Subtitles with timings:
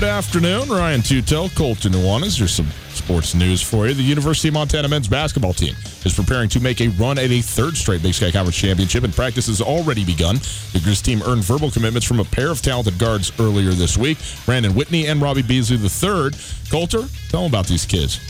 [0.00, 2.38] Good afternoon, Ryan Tutel, Colter Nuanez.
[2.38, 3.92] Here's some sports news for you.
[3.92, 5.74] The University of Montana men's basketball team
[6.06, 9.12] is preparing to make a run at a third straight Big Sky Conference championship, and
[9.12, 10.36] practice has already begun.
[10.72, 14.16] The Grizz team earned verbal commitments from a pair of talented guards earlier this week,
[14.46, 16.30] Brandon Whitney and Robbie Beasley III.
[16.70, 18.20] Colter, tell them about these kids.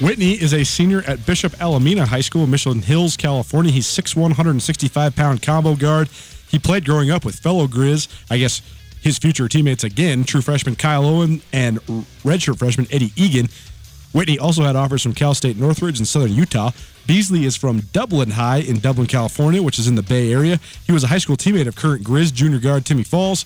[0.00, 3.70] Whitney is a senior at Bishop Alemany High School in Mission Hills, California.
[3.70, 6.08] He's 6'1", 165 pound combo guard.
[6.48, 8.62] He played growing up with fellow Grizz, I guess
[9.04, 11.78] his future teammates again, true freshman Kyle Owen and
[12.24, 13.50] redshirt freshman Eddie Egan.
[14.12, 16.70] Whitney also had offers from Cal State Northridge and southern Utah.
[17.06, 20.58] Beasley is from Dublin High in Dublin, California, which is in the Bay Area.
[20.86, 23.44] He was a high school teammate of current Grizz junior guard Timmy Falls.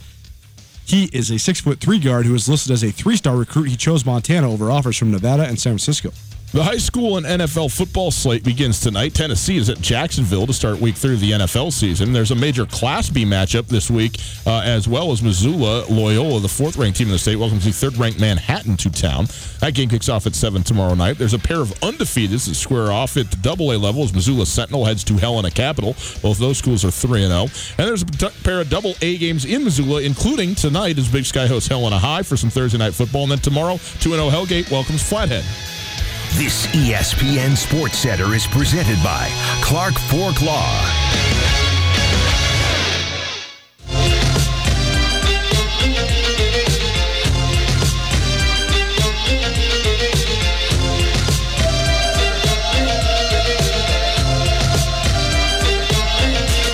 [0.84, 3.64] He is a six foot three guard who is listed as a three star recruit.
[3.64, 6.12] He chose Montana over offers from Nevada and San Francisco.
[6.50, 9.12] The high school and NFL football slate begins tonight.
[9.12, 12.14] Tennessee is at Jacksonville to start week three of the NFL season.
[12.14, 16.48] There's a major Class B matchup this week, uh, as well as Missoula Loyola, the
[16.48, 19.26] fourth ranked team in the state, welcomes the third ranked Manhattan to town.
[19.60, 21.18] That game kicks off at 7 tomorrow night.
[21.18, 24.46] There's a pair of undefeateds that square off at the double A level as Missoula
[24.46, 25.92] Sentinel heads to Helena Capital.
[26.22, 27.42] Both those schools are 3 0.
[27.42, 28.06] And there's a
[28.42, 32.22] pair of double A games in Missoula, including tonight as Big Sky hosts Helena High
[32.22, 33.24] for some Thursday night football.
[33.24, 35.44] And then tomorrow, 2 0 Hellgate welcomes Flathead.
[36.34, 39.28] This ESPN Sports Center is presented by
[39.62, 40.84] Clark Fork Law.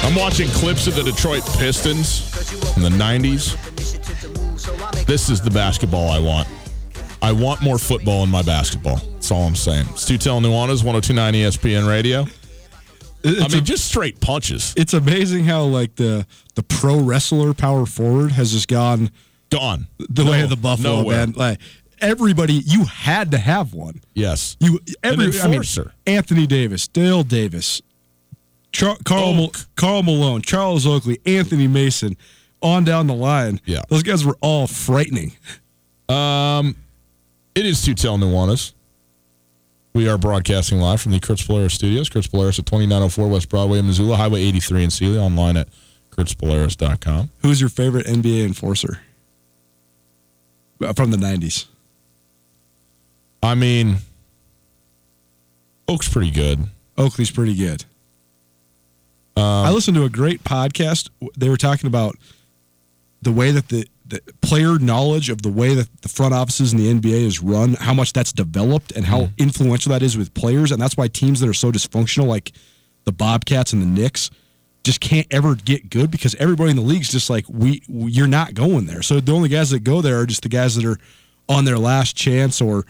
[0.03, 2.31] I'm watching clips of the Detroit Pistons
[2.77, 3.57] in the 90s.
[5.07, 6.49] This is the basketball I want.
[7.23, 9.01] I want more football in my basketball.
[9.25, 9.87] That's all I'm saying.
[9.97, 12.25] Stu Tell Nuanez, 1029 ESPN Radio.
[12.25, 12.27] I
[13.23, 14.75] It's, mean, just straight punches.
[14.77, 16.27] it's amazing how like the
[16.57, 19.11] the pro wrestler power forward has just gone
[19.49, 19.87] Gone.
[19.97, 21.17] the way of the Buffalo nowhere.
[21.27, 21.33] man.
[21.35, 21.59] Like
[22.03, 24.03] everybody, you had to have one.
[24.13, 24.59] Yes.
[24.61, 25.63] You every I mean.
[26.07, 27.81] Anthony Davis, Dale Davis,
[28.73, 32.19] Char- Carl Mal- Carl Malone, Charles Oakley, Anthony Mason,
[32.61, 33.59] on down the line.
[33.65, 33.81] Yeah.
[33.89, 35.33] those guys were all frightening.
[36.11, 36.77] Um,
[37.55, 38.75] it is Tutel Nuanez.
[39.95, 42.09] We are broadcasting live from the Kurtz Polaris studios.
[42.09, 45.69] Kurtz Polaris at 2904 West Broadway in Missoula, Highway 83 in Seeley, online at
[46.11, 47.31] kurtzpolaris.com.
[47.43, 48.99] Who's your favorite NBA enforcer
[50.97, 51.67] from the '90s?
[53.41, 53.99] I mean,
[55.87, 56.67] Oak's pretty good.
[56.99, 57.85] Oakley's pretty good.
[59.37, 61.09] Um, I listened to a great podcast.
[61.37, 62.17] They were talking about
[63.23, 66.79] the way that the, the player knowledge of the way that the front offices in
[66.79, 69.35] the NBA is run, how much that's developed, and how mm-hmm.
[69.39, 70.73] influential that is with players.
[70.73, 72.53] And that's why teams that are so dysfunctional, like
[73.05, 74.31] the Bobcats and the Knicks,
[74.85, 78.27] just can't ever get good because everybody in the league's just like we, we you're
[78.27, 79.01] not going there.
[79.01, 80.99] So the only guys that go there are just the guys that are
[81.49, 82.85] on their last chance or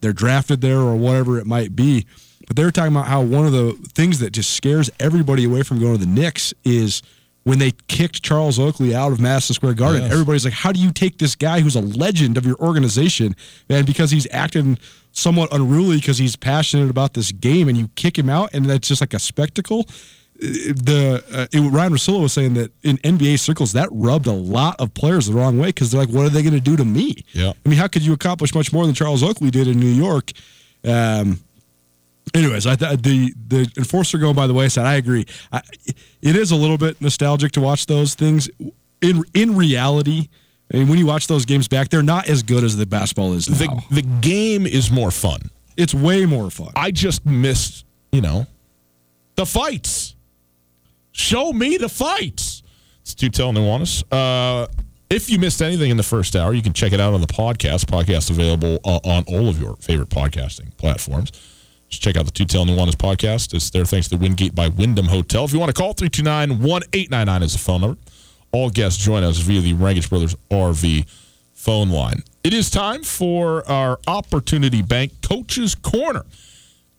[0.00, 2.06] they're drafted there or whatever it might be.
[2.46, 5.62] But they were talking about how one of the things that just scares everybody away
[5.62, 7.02] from going to the Knicks is
[7.48, 10.02] when they kicked Charles Oakley out of Madison Square Garden.
[10.02, 10.12] Yes.
[10.12, 13.34] Everybody's like, how do you take this guy who's a legend of your organization,
[13.70, 14.76] and because he's acting
[15.12, 18.86] somewhat unruly because he's passionate about this game and you kick him out and that's
[18.86, 19.86] just like a spectacle?
[20.38, 24.78] the uh, it, Ryen Russillo was saying that in NBA circles that rubbed a lot
[24.78, 26.84] of players the wrong way because they're like, what are they going to do to
[26.84, 27.24] me?
[27.32, 27.54] Yeah.
[27.64, 30.30] I mean, how could you accomplish much more than Charles Oakley did in New York?
[30.84, 31.40] Um,
[32.34, 34.86] anyways, I th- the the enforcer going by the wayside.
[34.86, 35.26] I agree.
[35.52, 35.62] I,
[36.22, 38.48] it is a little bit nostalgic to watch those things.
[39.00, 40.28] In in reality,
[40.72, 43.32] I mean, when you watch those games back, they're not as good as the basketball
[43.34, 43.56] is now.
[43.56, 45.40] The the game is more fun.
[45.76, 46.72] it's way more fun.
[46.76, 48.46] I just missed, you know,
[49.36, 50.14] the fights.
[51.12, 52.62] Show me the fights.
[53.02, 53.54] It's too telling.
[53.56, 54.04] Tutel Nuanez.
[54.12, 54.66] Uh,
[55.10, 57.26] if you missed anything in the first hour, you can check it out on the
[57.26, 57.86] podcast.
[57.86, 61.32] Podcast available uh, on all of your favorite podcasting platforms.
[61.88, 63.54] Just check out the Tutel Nuanez podcast.
[63.54, 65.44] It's there thanks to the Wingate by Wyndham Hotel.
[65.44, 68.00] If you want to call, 329 1899 is the phone number.
[68.52, 71.08] All guests join us via the Rankage Brothers RV
[71.54, 72.22] phone line.
[72.44, 76.24] It is time for our Opportunity Bank Coaches Corner.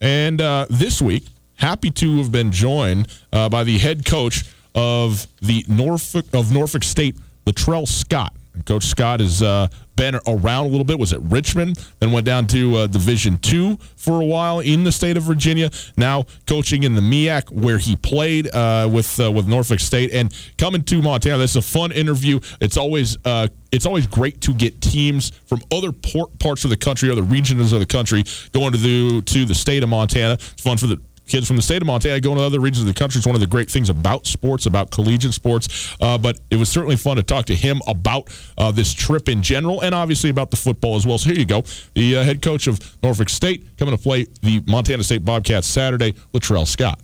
[0.01, 1.25] And uh, this week,
[1.55, 4.43] happy to have been joined uh, by the head coach
[4.75, 7.15] of the Norfolk of Norfolk State,
[7.45, 8.33] Latrell Scott.
[8.65, 10.99] Coach Scott has uh, been around a little bit.
[10.99, 14.91] Was at Richmond, then went down to uh, Division Two for a while in the
[14.91, 15.69] state of Virginia.
[15.97, 20.33] Now coaching in the MEAC, where he played uh, with uh, with Norfolk State, and
[20.57, 21.37] coming to Montana.
[21.37, 22.39] This is a fun interview.
[22.59, 27.11] It's always uh, it's always great to get teams from other parts of the country,
[27.11, 30.33] other regions of the country, going to the to the state of Montana.
[30.33, 30.99] It's fun for the
[31.29, 33.19] kids from the state of Montana going to other regions of the country.
[33.19, 35.95] It's one of the great things about sports, about collegiate sports.
[36.01, 39.41] Uh, but it was certainly fun to talk to him about uh, this trip in
[39.41, 41.17] general and obviously about the football as well.
[41.17, 41.63] So here you go.
[41.93, 46.13] The uh, head coach of Norfolk State coming to play the Montana State Bobcats Saturday,
[46.33, 46.99] Latrell Scott.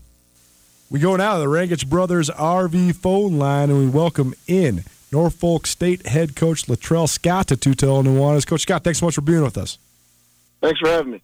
[0.90, 5.66] We go now to the Rankage Brothers RV phone line, and we welcome in Norfolk
[5.66, 8.46] State head coach Latrell Scott to Tutel Nuanez.
[8.46, 9.78] Coach Scott, thanks so much for being with us.
[10.62, 11.22] Thanks for having me.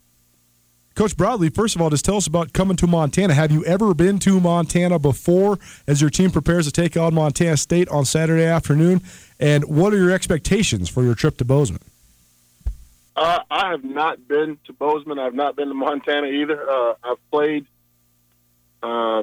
[0.94, 3.32] Coach Bradley, first of all, just tell us about coming to Montana.
[3.32, 7.56] Have you ever been to Montana before as your team prepares to take on Montana
[7.56, 9.00] State on Saturday afternoon?
[9.40, 11.80] And what are your expectations for your trip to Bozeman?
[13.16, 15.18] Uh, I have not been to Bozeman.
[15.18, 16.70] I've not been to Montana either.
[16.70, 17.66] Uh, I've played,
[18.82, 19.22] uh,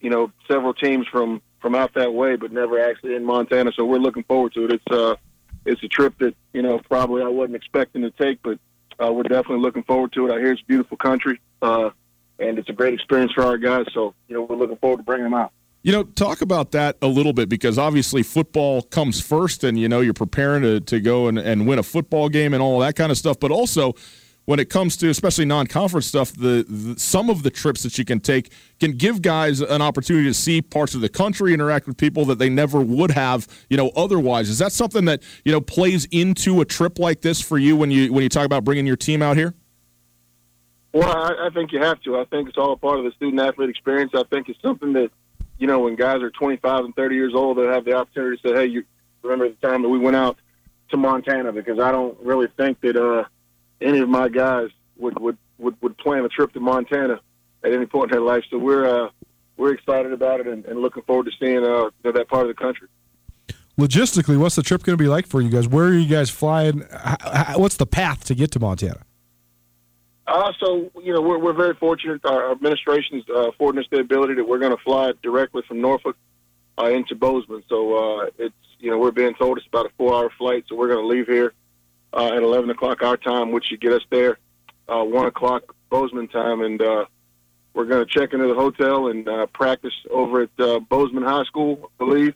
[0.00, 3.72] you know, several teams from from out that way, but never actually in Montana.
[3.74, 4.72] So we're looking forward to it.
[4.72, 5.16] It's uh,
[5.64, 8.58] it's a trip that you know probably I wasn't expecting to take, but
[9.02, 10.32] uh, we're definitely looking forward to it.
[10.32, 11.90] I hear it's beautiful country, uh,
[12.38, 13.86] and it's a great experience for our guys.
[13.92, 15.52] So you know, we're looking forward to bringing them out.
[15.82, 19.88] You know, talk about that a little bit because obviously football comes first, and you
[19.88, 22.96] know you're preparing to, to go and, and win a football game and all that
[22.96, 23.38] kind of stuff.
[23.38, 23.94] But also,
[24.46, 28.04] when it comes to especially non-conference stuff, the, the some of the trips that you
[28.04, 28.50] can take
[28.80, 32.38] can give guys an opportunity to see parts of the country, interact with people that
[32.38, 34.48] they never would have, you know, otherwise.
[34.48, 37.90] Is that something that you know plays into a trip like this for you when
[37.90, 39.54] you when you talk about bringing your team out here?
[40.92, 42.18] Well, I, I think you have to.
[42.18, 44.12] I think it's all a part of the student athlete experience.
[44.14, 45.10] I think it's something that,
[45.58, 48.48] you know, when guys are 25 and 30 years old, they have the opportunity to
[48.48, 48.82] say, hey, you
[49.22, 50.38] remember the time that we went out
[50.90, 51.52] to Montana?
[51.52, 53.24] Because I don't really think that uh,
[53.80, 57.20] any of my guys would, would, would, would plan a trip to Montana
[57.64, 58.44] at any point in their life.
[58.50, 59.10] So we're, uh,
[59.56, 62.42] we're excited about it and, and looking forward to seeing uh, you know, that part
[62.42, 62.88] of the country.
[63.78, 65.68] Logistically, what's the trip going to be like for you guys?
[65.68, 66.82] Where are you guys flying?
[66.82, 69.02] H- h- What's the path to get to Montana?
[70.26, 72.24] Uh, so you know we're we're very fortunate.
[72.24, 75.80] Our administration is uh, affording us the ability that we're going to fly directly from
[75.80, 76.16] Norfolk
[76.78, 77.62] uh, into Bozeman.
[77.68, 80.64] So uh, it's you know we're being told it's about a four-hour flight.
[80.68, 81.52] So we're going to leave here
[82.16, 84.38] uh, at 11 o'clock our time, which should get us there
[84.88, 87.04] uh, one o'clock Bozeman time, and uh,
[87.74, 91.44] we're going to check into the hotel and uh, practice over at uh, Bozeman High
[91.44, 92.34] School, I believe,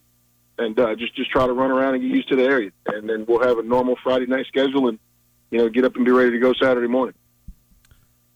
[0.58, 2.70] and uh, just just try to run around and get used to the area.
[2.86, 4.98] And then we'll have a normal Friday night schedule, and
[5.50, 7.14] you know get up and be ready to go Saturday morning.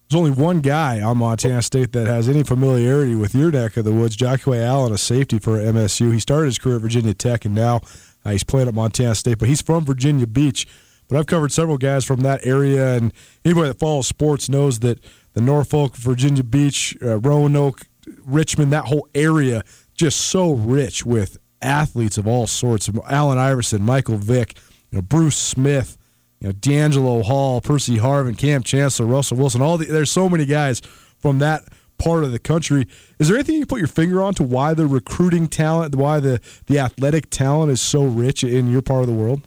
[0.08, 3.84] There's only one guy on Montana State that has any familiarity with your neck of
[3.84, 6.12] the woods, Jahque Alleyne, a safety for MSU.
[6.12, 7.80] He started his career at Virginia Tech, and now
[8.24, 10.68] uh, he's playing at Montana State, but he's from Virginia Beach.
[11.08, 13.12] But I've covered several guys from that area, and
[13.44, 14.98] anybody that follows sports knows that
[15.34, 17.82] the Norfolk, Virginia Beach, uh, Roanoke,
[18.24, 19.62] Richmond, that whole area,
[19.94, 22.90] just so rich with athletes of all sorts.
[23.08, 24.58] Allen Iverson, Michael Vick,
[24.90, 25.96] you know, Bruce Smith,
[26.40, 29.62] you know, DeAngelo Hall, Percy Harvin, Kam Chancellor, Russell Wilson.
[29.62, 30.80] All the, there's so many guys
[31.18, 31.64] from that
[31.98, 32.86] part of the country.
[33.18, 36.20] Is there anything you can put your finger on to why the recruiting talent, why
[36.20, 39.42] the, the athletic talent is so rich in your part of the world?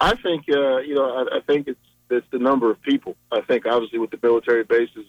[0.00, 3.16] I think uh, you know I, I think it's it's the number of people.
[3.30, 5.06] I think obviously with the military bases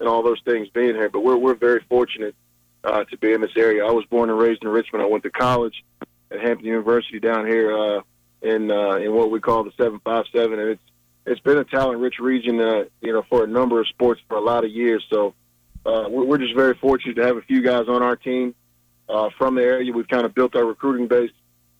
[0.00, 2.34] and all those things being here, but we're we're very fortunate
[2.84, 3.84] uh, to be in this area.
[3.84, 5.02] I was born and raised in Richmond.
[5.02, 5.84] I went to college
[6.30, 8.00] at Hampton University down here uh,
[8.42, 10.82] in uh, in what we call the seven five seven, and it's
[11.26, 14.36] it's been a talent rich region, uh, you know, for a number of sports for
[14.36, 15.04] a lot of years.
[15.10, 15.34] So
[15.84, 18.54] uh, we're, just very fortunate to have a few guys on our team
[19.08, 19.92] uh, from the area.
[19.92, 21.30] We've kind of built our recruiting base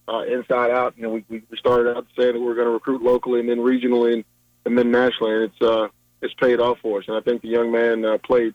[0.08, 0.94] uh, inside out.
[0.96, 3.48] You know, we, we started out saying that we are going to recruit locally and
[3.48, 4.24] then regionally and,
[4.64, 5.88] and then nationally, and it's uh,
[6.22, 7.04] it's paid off for us.
[7.08, 8.54] And I think the young man uh, played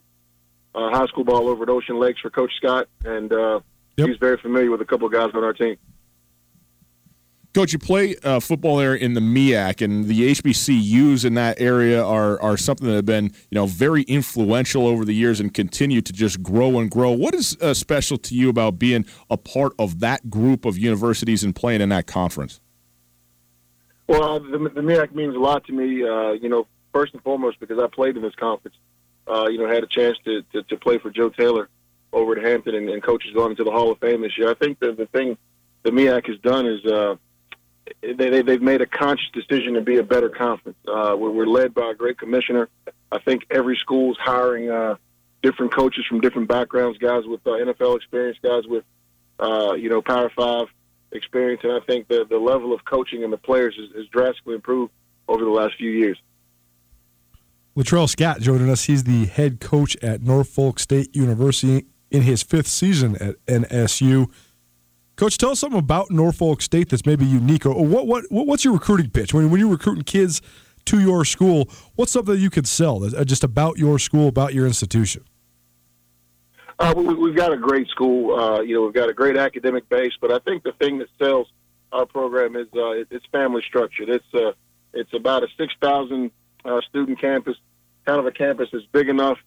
[0.76, 3.60] uh, high school ball over at Ocean Lakes for Coach Scott, and uh,
[3.98, 4.10] yep.
[4.10, 5.78] he's very familiar with a couple of guys on our team.
[7.54, 12.04] Coach, you play uh, football there in the MEAC, and the HBCUs in that area
[12.04, 16.02] are are something that have been you know very influential over the years and continue
[16.02, 17.12] to just grow and grow.
[17.12, 21.44] What is uh, special to you about being a part of that group of universities
[21.44, 22.60] and playing in that conference?
[24.08, 26.04] Well, the, the MEAC means a lot to me.
[26.04, 28.78] Uh, you know, first and foremost because I played in this conference.
[29.28, 31.70] Uh, you know, had a chance to, to, to play for Joe Taylor
[32.12, 34.50] over at Hampton, and, and coach is going into the Hall of Fame this year.
[34.50, 35.38] I think that the thing
[35.84, 37.16] the MEAC has done is uh,
[38.02, 40.78] they, they, have made a conscious decision to be a better conference.
[40.88, 42.70] Uh, we're, we're, led by a great commissioner.
[43.12, 44.96] I think every school's hiring uh,
[45.42, 48.84] different coaches from different backgrounds, guys with uh, NFL experience, guys with,
[49.40, 50.68] uh, you know, Power Five
[51.12, 51.62] experience.
[51.64, 54.92] And I think the, the level of coaching and the players is drastically improved
[55.28, 56.18] over the last few years.
[57.76, 58.84] Latrell Scott joining us.
[58.84, 64.32] He's the head coach at Norfolk State University in his fifth season at NSU.
[65.16, 68.74] Coach, tell us something about Norfolk State that's maybe unique, or what what what's your
[68.74, 70.42] recruiting pitch when when you're recruiting kids
[70.86, 71.70] to your school?
[71.96, 75.24] What's something that you could sell uh, just about your school, about your institution?
[76.80, 78.38] Uh, we, have got a great school.
[78.38, 81.08] Uh, you know, we've got a great academic base, but I think the thing that
[81.20, 81.48] sells
[81.92, 84.10] our program is uh, it, it's family structured.
[84.10, 84.54] It's uh,
[84.94, 86.32] it's about a six thousand
[86.66, 87.56] uh, student campus,
[88.08, 89.38] kind of a campus that's big enough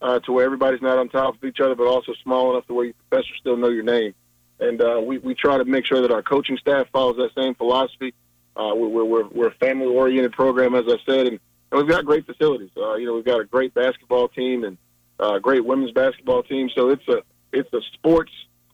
[0.00, 2.74] uh, to where everybody's not on top of each other, but also small enough to
[2.74, 4.14] where your professors still know your name
[4.60, 7.54] and uh, we we try to make sure that our coaching staff follows that same
[7.54, 8.14] philosophy.
[8.56, 11.38] Uh, we're, we're we're a family oriented program, as I said, and,
[11.70, 12.70] and we've got great facilities.
[12.76, 14.78] Uh, you know, we've got a great basketball team and
[15.20, 16.70] uh, great women's basketball team.
[16.74, 17.22] So it's a
[17.52, 18.32] it's a sports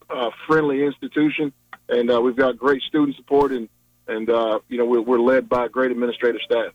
[0.09, 1.53] uh, friendly institution,
[1.89, 3.69] and uh, we've got great student support, and
[4.07, 6.73] and uh, you know we're, we're led by a great administrative staff.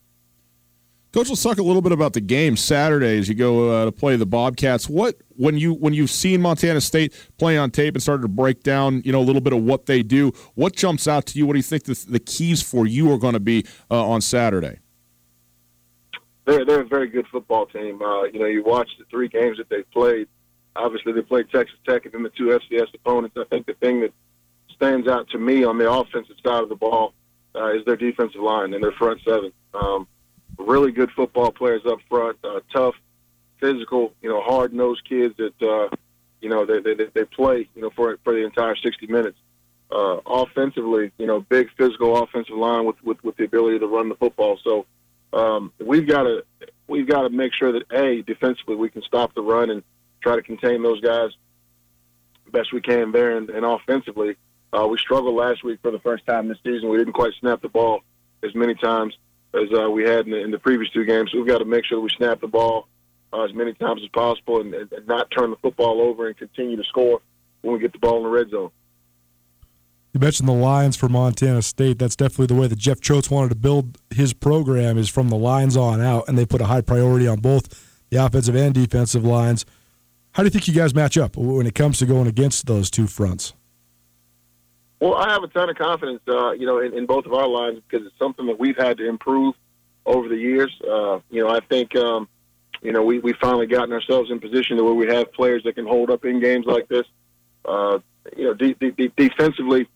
[1.18, 3.92] Coach, let's talk a little bit about the game Saturday as you go uh, to
[3.92, 4.88] play the Bobcats.
[4.88, 8.62] What when you when you've seen Montana State play on tape and started to break
[8.62, 11.48] down, you know, a little bit of what they do, what jumps out to you?
[11.48, 14.22] What do you think the, the keys for you are going to be uh, on
[14.22, 14.78] Saturday?
[16.46, 18.00] They're they're a very good football team.
[18.00, 20.28] Uh, you know, you watch the three games that they've played.
[20.76, 23.36] Obviously, they played Texas Tech and then the two FCS opponents.
[23.40, 24.14] I think the thing that
[24.76, 27.16] stands out to me on the offensive side of the ball
[27.56, 29.52] uh, is their defensive line and their front seven.
[29.74, 30.08] Um,
[30.58, 32.96] really good football players up front, uh, tough,
[33.60, 35.96] physical, you know, hard nosed kids that uh,
[36.42, 39.38] you know they, they they play you know for for the entire 60 minutes.
[39.90, 44.10] Uh, offensively, you know, big physical offensive line with, with with the ability to run
[44.10, 44.60] the football.
[44.64, 44.86] So
[45.32, 46.44] um, we've got to
[46.88, 49.84] we've got to make sure that a defensively we can stop the run and
[50.22, 51.32] try to contain those guys
[52.52, 54.36] best we can there, and, and offensively.
[54.74, 56.90] Uh, we struggled last week for the first time this season.
[56.90, 58.02] We didn't quite snap the ball
[58.44, 59.18] as many times
[59.54, 61.32] as uh, we had in the, in the, previous two games.
[61.34, 62.88] We've got to make sure that we snap the ball
[63.34, 66.76] uh, as many times as possible and, and, not turn the football over and continue
[66.76, 67.22] to score
[67.62, 68.72] when we get the ball in the red zone.
[70.14, 72.00] You mentioned the lines for Montana State.
[72.00, 75.36] That's definitely the way that Jeff Choate wanted to build his program is from the
[75.36, 79.24] lines on out, and they put a high priority on both the offensive and defensive
[79.24, 79.66] lines.
[80.32, 82.90] How do you think you guys match up when it comes to going against those
[82.90, 83.54] two fronts?
[85.00, 87.48] Well, I have a ton of confidence, uh, you know, in, in, both of our
[87.48, 89.54] lines because it's something that we've had to improve
[90.06, 90.76] over the years.
[90.82, 92.28] Uh, you know, I think, um,
[92.82, 95.76] you know, we we finally gotten ourselves in position to where we have players that
[95.76, 97.06] can hold up in games like this.
[97.64, 98.00] Uh,
[98.36, 99.88] you know, de- de- defensively,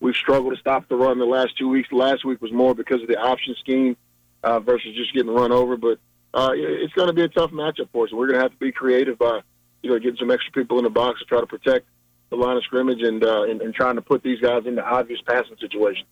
[0.00, 1.92] we've struggled to stop the run the last two weeks.
[1.92, 3.96] Last week was more because of the option scheme
[4.42, 5.76] uh, versus just getting run over.
[5.76, 5.98] But
[6.34, 8.12] uh, it's going to be a tough matchup for us.
[8.12, 9.40] We're going to have to be creative by,
[9.82, 11.86] you know, getting some extra people in the box to try to protect
[12.30, 15.20] the line of scrimmage and, uh, and, and trying to put these guys into obvious
[15.26, 16.06] passing situations.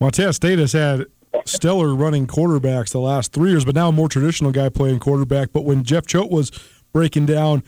[0.00, 1.06] Montana State has had
[1.44, 5.52] stellar running quarterbacks the last three years, but now a more traditional guy playing quarterback.
[5.52, 6.50] But when Jeff Choate was
[6.92, 7.62] breaking down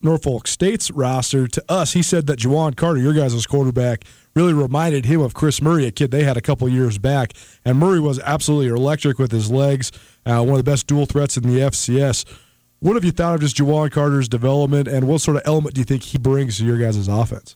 [0.00, 4.04] Norfolk State's roster to us, he said that Juwan Carter, your guys' quarterback,
[4.34, 7.32] really reminded him of Chris Murray, a kid they had a couple years back.
[7.64, 9.92] And Murray was absolutely electric with his legs,
[10.26, 12.24] uh, one of the best dual threats in the FCS.
[12.82, 15.80] What have you thought of just Juwan Carter's development, and what sort of element do
[15.80, 17.54] you think he brings to your guys' offense?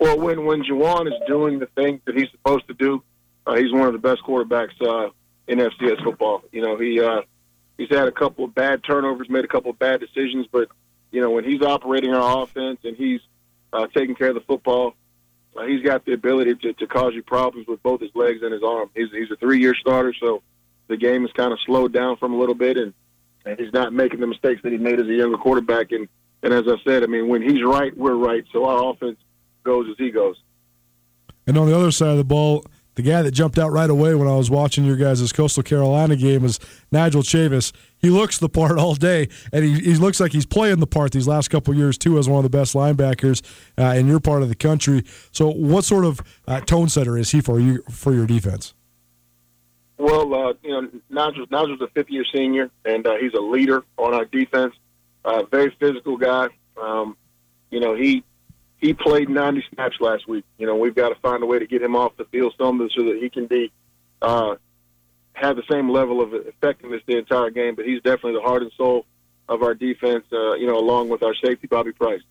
[0.00, 3.04] Well, when when Juwan is doing the things that he's supposed to do,
[3.46, 5.10] uh, he's one of the best quarterbacks uh,
[5.46, 6.42] in FCS football.
[6.50, 7.22] You know, he uh,
[7.76, 10.66] he's had a couple of bad turnovers, made a couple of bad decisions, but
[11.12, 13.20] you know when he's operating our offense and he's
[13.72, 14.94] uh, taking care of the football,
[15.56, 18.52] uh, he's got the ability to, to cause you problems with both his legs and
[18.52, 18.90] his arm.
[18.96, 20.42] He's he's a three-year starter, so
[20.88, 22.92] the game has kind of slowed down from a little bit, and,
[23.44, 25.92] and he's not making the mistakes that he made as a younger quarterback.
[25.92, 26.08] And
[26.42, 28.44] and as I said, I mean when he's right, we're right.
[28.52, 29.18] So our offense
[29.64, 30.36] goes as he goes.
[31.46, 32.64] And on the other side of the ball,
[32.98, 36.16] the guy that jumped out right away when I was watching your guys' Coastal Carolina
[36.16, 36.58] game is
[36.90, 37.72] Nigel Chavis.
[37.96, 41.12] He looks the part all day, and he, he looks like he's playing the part
[41.12, 43.40] these last couple years too as one of the best linebackers
[43.78, 45.04] uh, in your part of the country.
[45.30, 48.74] So, what sort of uh, tone setter is he for you for your defense?
[49.98, 53.84] Well, uh, you know, Nigel's, Nigel's a fifth year senior, and uh, he's a leader
[53.96, 54.74] on our defense.
[55.24, 56.48] Uh, very physical guy.
[56.80, 57.16] Um,
[57.70, 58.22] you know, he
[58.78, 60.44] he played 90 snaps last week.
[60.56, 62.88] You know, we've got to find a way to get him off the field some
[62.94, 63.72] so that he can be
[64.22, 64.54] uh,
[65.32, 67.74] have the same level of effectiveness the entire game.
[67.74, 69.04] But he's definitely the heart and soul
[69.48, 70.24] of our defense.
[70.32, 72.22] Uh, you know, along with our safety Bobby Price.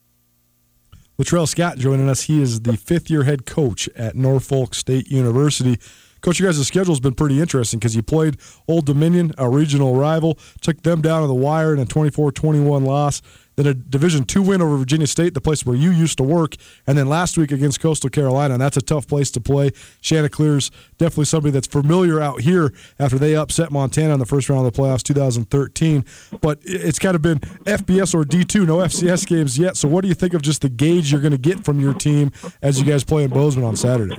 [1.19, 2.23] Latrell Scott joining us.
[2.23, 5.79] He is the fifth year head coach at Norfolk State University.
[6.21, 9.95] Coach, you guys' schedule has been pretty interesting because you played Old Dominion, a regional
[9.95, 13.21] rival, took them down to the wire in a 24 21 loss
[13.57, 16.55] then a Division two win over Virginia State, the place where you used to work,
[16.85, 19.71] and then last week against Coastal Carolina, and that's a tough place to play.
[19.99, 20.69] Chanticleer's
[20.99, 24.73] definitely somebody that's familiar out here after they upset Montana in the first round of
[24.73, 26.05] the playoffs 2013.
[26.39, 29.75] But it's kind of been FBS or D2, no FCS games yet.
[29.75, 31.95] So what do you think of just the gauge you're going to get from your
[31.95, 32.31] team
[32.61, 34.17] as you guys play in Bozeman on Saturday?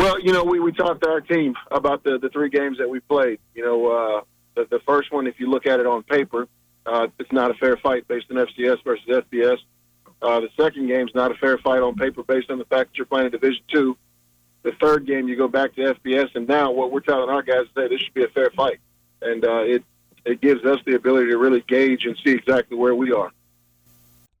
[0.00, 2.88] Well, you know, we, we talked to our team about the, the three games that
[2.88, 3.38] we played.
[3.54, 4.20] You know, uh,
[4.54, 6.48] the, the first one, if you look at it on paper,
[6.86, 9.58] uh, it's not a fair fight based on FCS versus FBS.
[10.22, 12.92] Uh, the second game is not a fair fight on paper based on the fact
[12.92, 13.94] that you're playing Division two.
[14.62, 17.64] The third game, you go back to FBS, and now what we're telling our guys
[17.64, 18.78] is that this should be a fair fight,
[19.20, 19.84] and uh, it
[20.24, 23.32] it gives us the ability to really gauge and see exactly where we are.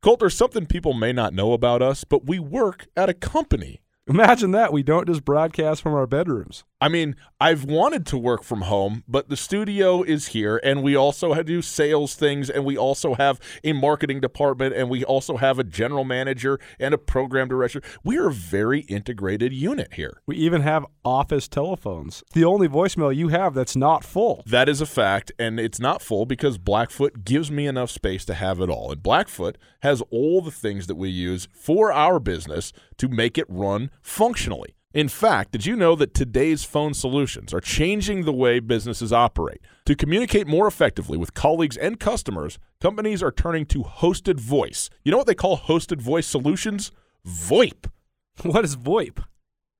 [0.00, 3.82] Colt, there's something people may not know about us, but we work at a company.
[4.10, 4.72] Imagine that.
[4.72, 6.64] We don't just broadcast from our bedrooms.
[6.80, 10.96] I mean, I've wanted to work from home, but the studio is here, and we
[10.96, 15.60] also do sales things, and we also have a marketing department, and we also have
[15.60, 17.82] a general manager and a program director.
[18.02, 20.22] We are a very integrated unit here.
[20.26, 22.24] We even have office telephones.
[22.32, 24.42] The only voicemail you have that's not full.
[24.46, 28.34] That is a fact, and it's not full because Blackfoot gives me enough space to
[28.34, 28.90] have it all.
[28.90, 33.46] And Blackfoot has all the things that we use for our business to make it
[33.48, 34.74] run functionally.
[34.92, 39.60] In fact, did you know that today's phone solutions are changing the way businesses operate?
[39.86, 44.90] To communicate more effectively with colleagues and customers, companies are turning to hosted voice.
[45.04, 46.90] You know what they call hosted voice solutions?
[47.26, 47.86] VoIP.
[48.42, 49.22] What is VoIP?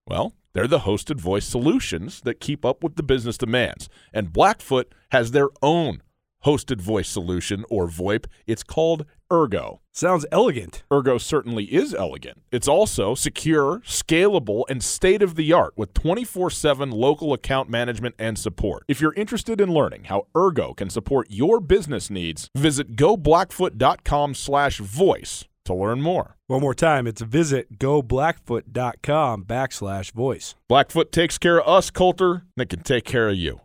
[0.06, 3.88] Well, they're the hosted voice solutions that keep up with the business demands.
[4.12, 6.02] And Blackfoot has their own
[6.44, 8.26] hosted voice solution or VoIP.
[8.46, 9.80] It's called Ergo.
[9.92, 10.82] Sounds elegant.
[10.92, 12.42] Ergo certainly is elegant.
[12.50, 18.14] It's also secure, scalable, and state of the art with 24 7 local account management
[18.18, 18.84] and support.
[18.88, 24.78] If you're interested in learning how Ergo can support your business needs, visit goblackfoot.com slash
[24.78, 26.36] voice to learn more.
[26.46, 30.54] One more time, it's visit goblackfoot.com backslash voice.
[30.68, 33.60] Blackfoot takes care of us, Colter, and it can take care of you.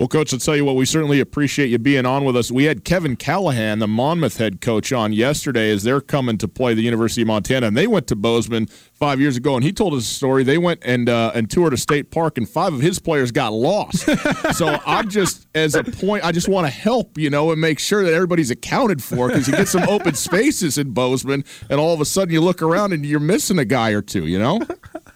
[0.00, 2.50] Well, Coach, I'll tell you what, we certainly appreciate you being on with us.
[2.50, 6.72] We had Kevin Callahan, the Monmouth head coach, on yesterday as they're coming to play
[6.72, 9.92] the University of Montana, and they went to Bozeman five years ago, and he told
[9.92, 10.42] us a story.
[10.42, 13.52] They went and uh, and toured a state park, and five of his players got
[13.52, 14.08] lost.
[14.56, 17.78] so I'm just, as a point, I just want to help, you know, and make
[17.78, 21.92] sure that everybody's accounted for because you get some open spaces in Bozeman, and all
[21.92, 24.60] of a sudden you look around and you're missing a guy or two, you know?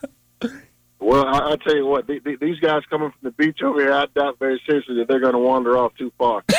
[1.04, 3.78] Well, I, I tell you what, the, the, these guys coming from the beach over
[3.78, 6.42] here, I doubt very seriously that they're going to wander off too far.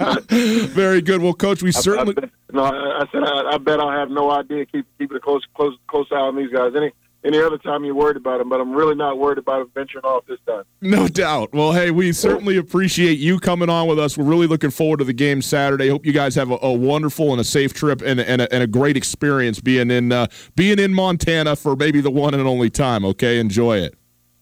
[0.00, 1.20] Uh, very good.
[1.20, 2.14] Well, Coach, we I, certainly.
[2.16, 4.64] I bet, no, I, I said I, I bet I'll have no idea.
[4.66, 6.72] Keep keep it a close close close eye on these guys.
[6.76, 6.92] Any
[7.24, 10.04] any other time you're worried about him, but I'm really not worried about them venturing
[10.04, 10.62] off this time.
[10.80, 11.52] No doubt.
[11.52, 14.16] Well, hey, we certainly appreciate you coming on with us.
[14.16, 15.88] We're really looking forward to the game Saturday.
[15.88, 18.62] Hope you guys have a, a wonderful and a safe trip and, and, a, and
[18.62, 22.70] a great experience being in uh, being in Montana for maybe the one and only
[22.70, 23.04] time.
[23.04, 23.94] Okay, enjoy it.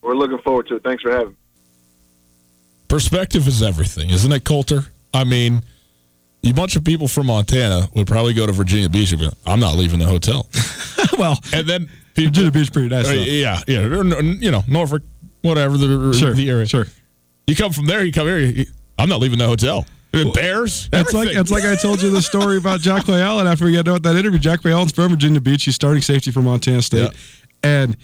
[0.02, 0.84] We're looking forward to it.
[0.84, 1.36] Thanks for having me.
[2.88, 4.86] Perspective is everything, isn't it, Colter?
[5.12, 5.62] I mean,
[6.44, 9.58] a bunch of people from Montana would probably go to Virginia Beach and be, I'm
[9.58, 10.48] not leaving the hotel.
[11.18, 13.08] well, and then Virginia Beach pretty nice.
[13.08, 13.80] Uh, yeah, yeah.
[13.82, 15.02] You know, Norfolk,
[15.42, 16.66] whatever the sure, the area.
[16.66, 16.86] Sure.
[17.46, 18.38] You come from there, you come here.
[18.38, 18.66] You,
[18.98, 19.86] I'm not leaving the hotel.
[20.12, 20.88] Bears.
[20.92, 23.74] It's like it's like I told you the story about Jack Clay Allen after we
[23.74, 24.38] got done with that interview.
[24.38, 25.64] Jack Clay Allen's from Virginia Beach.
[25.64, 27.12] He's starting safety for Montana State,
[27.62, 27.96] and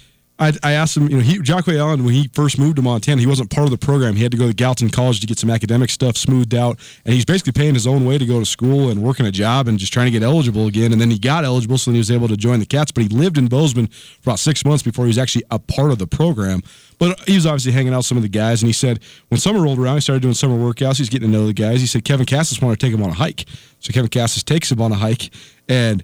[0.43, 1.09] I, I asked him.
[1.09, 3.71] You know, he Clay Allen when he first moved to Montana, he wasn't part of
[3.71, 4.17] the program.
[4.17, 7.15] He had to go to Gallatin College to get some academic stuff smoothed out, and
[7.15, 9.79] he's basically paying his own way to go to school and working a job and
[9.79, 10.91] just trying to get eligible again.
[10.91, 12.91] And then he got eligible, so then he was able to join the Cats.
[12.91, 15.93] But he lived in Bozeman for about six months before he was actually a part
[15.93, 16.63] of the program.
[16.99, 19.39] But he was obviously hanging out with some of the guys, and he said when
[19.39, 20.99] summer rolled around, he started doing summer workouts.
[20.99, 21.81] He's getting to know the guys.
[21.81, 23.47] He said Kevin Kassis wanted to take him on a hike,
[23.79, 25.31] so Kevin Kassis takes him on a hike,
[25.69, 26.03] and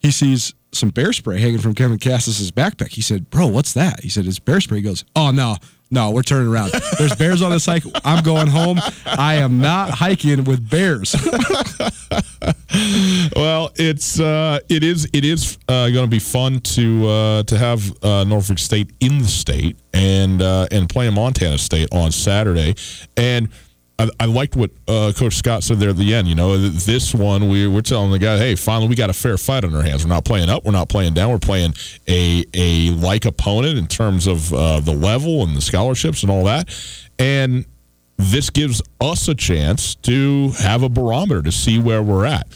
[0.00, 2.88] he sees some bear spray hanging from Kevin Kassis's backpack.
[2.88, 5.56] He said, "Bro, what's that?" He said, "It's bear spray." He goes, "Oh no."
[5.92, 6.70] No, we're turning around.
[6.98, 7.82] There's bears on this hike.
[8.04, 8.78] I'm going home.
[9.06, 11.16] I am not hiking with bears.
[13.36, 17.58] Well, it's uh, it is it is uh, going to be fun to uh, to
[17.58, 22.74] have uh, Norfolk State in the state and uh, and playing Montana State on Saturday,
[23.16, 23.48] and
[24.00, 26.26] I, I liked what uh, Coach Scott said there at the end.
[26.26, 29.36] You know, this one we we're telling the guy, hey, finally we got a fair
[29.36, 30.04] fight on our hands.
[30.04, 31.74] We're not playing up, we're not playing down, we're playing
[32.08, 36.44] a a like opponent in terms of uh, the level and the scholarships and all
[36.44, 36.74] that,
[37.18, 37.66] and
[38.16, 42.46] this gives us a chance to have a barometer to see where we're at.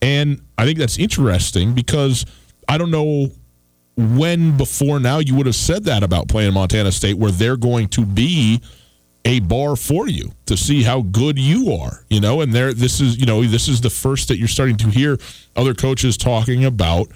[0.00, 2.24] And I think that's interesting because
[2.66, 3.28] I don't know
[3.96, 7.88] when before now you would have said that about playing Montana State, where they're going
[7.88, 8.60] to be
[9.24, 12.40] a bar for you to see how good you are, you know.
[12.40, 15.18] And there, this is, you know, this is the first that you're starting to hear
[15.56, 17.08] other coaches talking about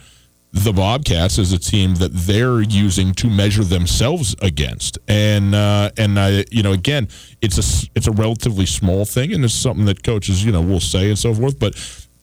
[0.53, 4.99] the Bobcats as a team that they're using to measure themselves against.
[5.07, 7.09] And uh, and I, you know, again,
[7.43, 10.81] it's a it's a relatively small thing, and it's something that coaches, you know, will
[10.81, 11.59] say and so forth.
[11.59, 11.75] But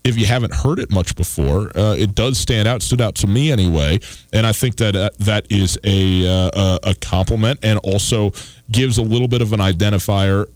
[0.05, 2.81] if you haven't heard it much before, uh, it does stand out.
[2.81, 3.99] Stood out to me anyway,
[4.31, 8.31] and I think that uh, that is a uh, a compliment, and also
[8.71, 10.47] gives a little bit of an identifier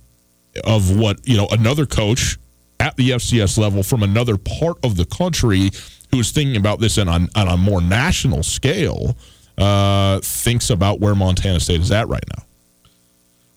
[0.63, 2.38] of what you know another coach
[2.79, 5.71] at the FCS level from another part of the country
[6.12, 9.15] who's thinking about this on, on a more national scale
[9.57, 12.43] uh, thinks about where Montana State is at right now.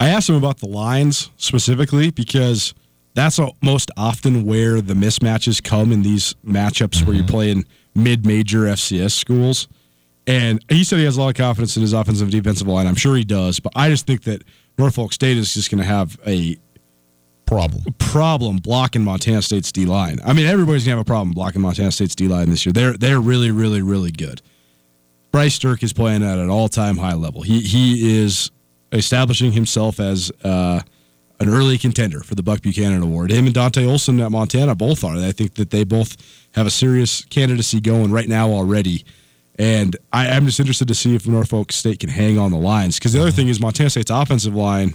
[0.00, 2.74] I asked him about the lines specifically because
[3.14, 7.06] that's most often where the mismatches come in these matchups mm-hmm.
[7.06, 9.68] where you're playing mid-major FCS schools.
[10.26, 12.86] And he said he has a lot of confidence in his offensive and defensive line.
[12.86, 14.44] I'm sure he does, but I just think that
[14.78, 16.56] Norfolk State is just going to have a
[17.52, 20.20] problem problem blocking Montana State's D line.
[20.24, 22.72] I mean, everybody's gonna have a problem blocking Montana State's D line this year.
[22.72, 24.40] They're they're really really really good.
[25.32, 27.42] Bryce Sterk is playing at an all time high level.
[27.42, 28.50] He he is
[28.92, 30.80] establishing himself as uh,
[31.42, 33.30] an early contender for the Buck Buchanan Award.
[33.30, 35.16] Him and Dante Olson at Montana both are.
[35.16, 36.16] I think that they both
[36.54, 39.04] have a serious candidacy going right now already.
[39.58, 42.98] And I, am just interested to see if Norfolk State can hang on the lines.
[42.98, 44.94] Because the other thing is Montana State's offensive line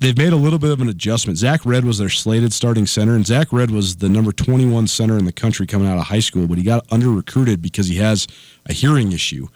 [0.00, 1.38] they've made a little bit of an adjustment.
[1.38, 5.18] Zach Red was their slated starting center, and Zach Red was the number 21 center
[5.18, 7.96] in the country coming out of high school, but he got under recruited because he
[7.96, 8.26] has
[8.66, 9.48] a hearing issue.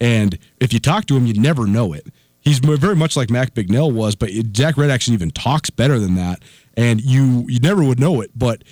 [0.00, 2.06] And if you talk to him, you'd never know it.
[2.42, 6.16] He's very much like Mac Bignell was, but Zach Red actually even talks better than
[6.16, 6.42] that,
[6.76, 8.30] and you you never would know it.
[8.34, 8.64] But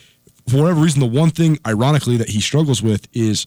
[0.49, 3.47] for whatever reason, the one thing, ironically, that he struggles with is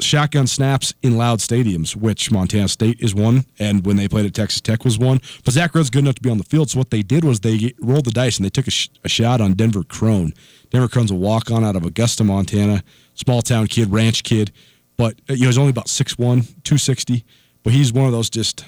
[0.00, 4.34] shotgun snaps in loud stadiums, which Montana State is one, and when they played at
[4.34, 5.20] Texas Tech was one.
[5.44, 6.70] But Zach Red's good enough to be on the field.
[6.70, 9.08] So what they did was they rolled the dice and they took a, sh- a
[9.08, 10.32] shot on Denver Crone.
[10.70, 12.82] Denver Crone's a walk on out of Augusta, Montana,
[13.14, 14.50] small town kid, ranch kid,
[14.96, 17.24] but uh, you know he's only about 6'1", 260.
[17.62, 18.64] But he's one of those just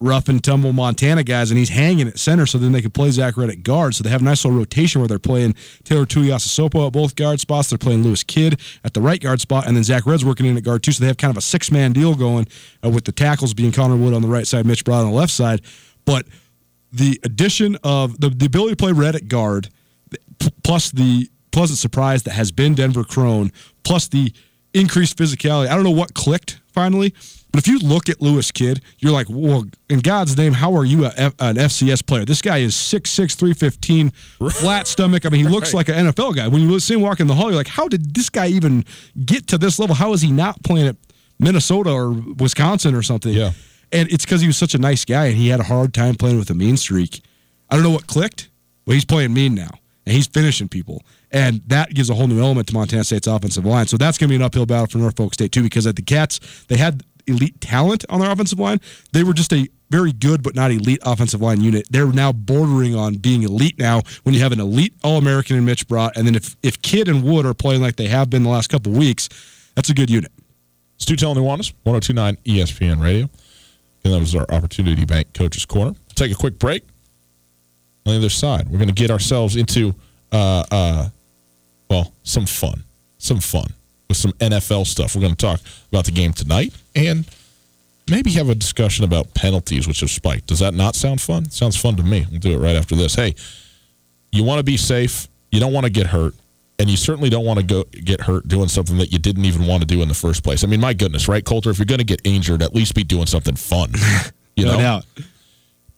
[0.00, 3.10] rough and tumble Montana guys, and he's hanging at center so then they can play
[3.10, 3.94] Zach Red at guard.
[3.94, 7.40] So they have a nice little rotation where they're playing Taylor Tuiasosopo at both guard
[7.40, 7.70] spots.
[7.70, 10.56] They're playing Lewis Kidd at the right guard spot, and then Zach Red's working in
[10.56, 10.92] at guard too.
[10.92, 12.46] So they have kind of a six man deal going
[12.84, 15.16] uh, with the tackles being Connor Wood on the right side, Mitch Brott on the
[15.16, 15.62] left side.
[16.04, 16.26] But
[16.92, 19.68] the addition of the, the ability to play Red at guard,
[20.62, 23.50] plus the pleasant surprise that has been Denver Crone,
[23.82, 24.32] plus the
[24.74, 25.68] increased physicality.
[25.68, 27.14] I don't know what clicked finally,
[27.56, 30.84] but if you look at Lewis Kidd, you're like, well, in God's name, how are
[30.84, 32.26] you a, an FCS player?
[32.26, 34.10] This guy is 6'6", 315,
[34.50, 35.24] flat stomach.
[35.24, 35.88] I mean, he looks right.
[35.88, 36.48] like an NFL guy.
[36.48, 38.84] When you see him walk in the hall, you're like, how did this guy even
[39.24, 39.94] get to this level?
[39.94, 40.96] How is he not playing at
[41.38, 43.32] Minnesota or Wisconsin or something?
[43.32, 43.52] Yeah.
[43.90, 46.14] And it's because he was such a nice guy and he had a hard time
[46.16, 47.22] playing with a mean streak.
[47.70, 48.50] I don't know what clicked.
[48.84, 49.70] Well, he's playing mean now
[50.04, 51.02] and he's finishing people.
[51.32, 53.86] And that gives a whole new element to Montana State's offensive line.
[53.86, 56.02] So that's going to be an uphill battle for Norfolk State, too, because at the
[56.02, 58.80] Cats, they had elite talent on their offensive line.
[59.12, 61.86] They were just a very good but not elite offensive line unit.
[61.90, 65.64] They're now bordering on being elite now when you have an elite All American in
[65.64, 66.16] Mitch Brott.
[66.16, 68.68] And then if, if Kidd and Wood are playing like they have been the last
[68.68, 69.28] couple weeks,
[69.74, 70.32] that's a good unit.
[70.98, 73.28] Stu Tell Nuanez, 1029 ESPN Radio.
[74.04, 75.94] And that was our Opportunity Bank Coaches Corner.
[76.14, 76.82] Take a quick break.
[78.06, 78.68] on the other side.
[78.68, 79.94] We're going to get ourselves into,
[80.32, 81.08] uh, uh,
[81.90, 82.84] well, some fun,
[83.18, 83.66] some fun
[84.08, 85.14] with some NFL stuff.
[85.14, 87.26] We're going to talk about the game tonight and
[88.10, 90.46] maybe have a discussion about penalties, which have spiked.
[90.46, 91.50] Does that not sound fun?
[91.50, 92.26] Sounds fun to me.
[92.30, 93.14] We'll do it right after this.
[93.14, 93.34] Hey,
[94.32, 95.28] you want to be safe.
[95.50, 96.34] You don't want to get hurt.
[96.78, 99.66] And you certainly don't want to go get hurt doing something that you didn't even
[99.66, 100.62] want to do in the first place.
[100.62, 101.70] I mean, my goodness, right, Colter?
[101.70, 103.92] If you're going to get injured, at least be doing something fun.
[104.58, 105.04] You no know, doubt.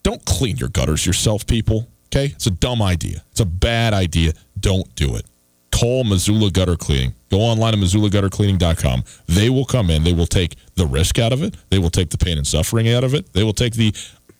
[0.02, 1.86] don't clean your gutters yourself, people.
[2.06, 3.22] Okay, it's a dumb idea.
[3.30, 4.32] It's a bad idea.
[4.58, 5.24] Don't do it.
[5.70, 7.14] Call Missoula Gutter Cleaning.
[7.30, 9.04] Go online to MissoulaGutterCleaning.com.
[9.26, 10.04] They will come in.
[10.04, 11.56] They will take the risk out of it.
[11.70, 13.32] They will take the pain and suffering out of it.
[13.34, 13.94] They will take the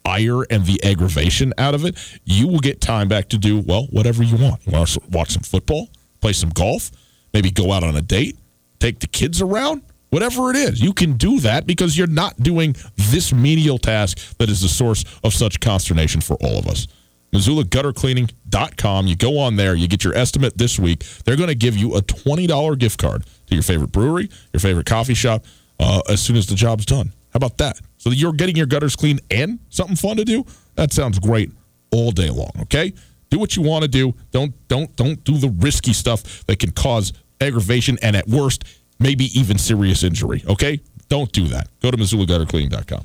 [0.05, 1.97] ire and the aggravation out of it.
[2.25, 4.67] You will get time back to do well whatever you want.
[4.67, 5.89] You want to watch some football,
[6.21, 6.91] play some golf,
[7.35, 8.37] maybe go out on a date,
[8.79, 9.83] take the kids around.
[10.11, 14.49] Whatever it is, you can do that because you're not doing this menial task that
[14.49, 16.89] is the source of such consternation for all of us.
[17.33, 19.07] MissoulaGutterCleaning.com.
[19.07, 21.05] You go on there, you get your estimate this week.
[21.25, 24.87] They're going to give you a $20 gift card to your favorite brewery, your favorite
[24.87, 25.45] coffee shop,
[25.79, 27.13] uh, as soon as the job's done.
[27.33, 27.79] How about that?
[27.99, 30.45] So you're getting your gutters clean and something fun to do?
[30.77, 31.51] That sounds great
[31.91, 32.93] all day long, okay?
[33.31, 34.15] Do what you want to do.
[34.31, 38.65] Don't don't don't do the risky stuff that can cause aggravation and at worst
[38.99, 40.81] maybe even serious injury, okay?
[41.09, 41.69] Don't do that.
[41.81, 43.05] Go to MissoulaGutterCleaning.com.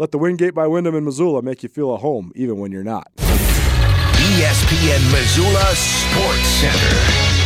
[0.00, 2.82] Let the Wingate by Wyndham in Missoula make you feel at home, even when you're
[2.82, 3.12] not.
[3.18, 7.39] ESPN Missoula Sports Center.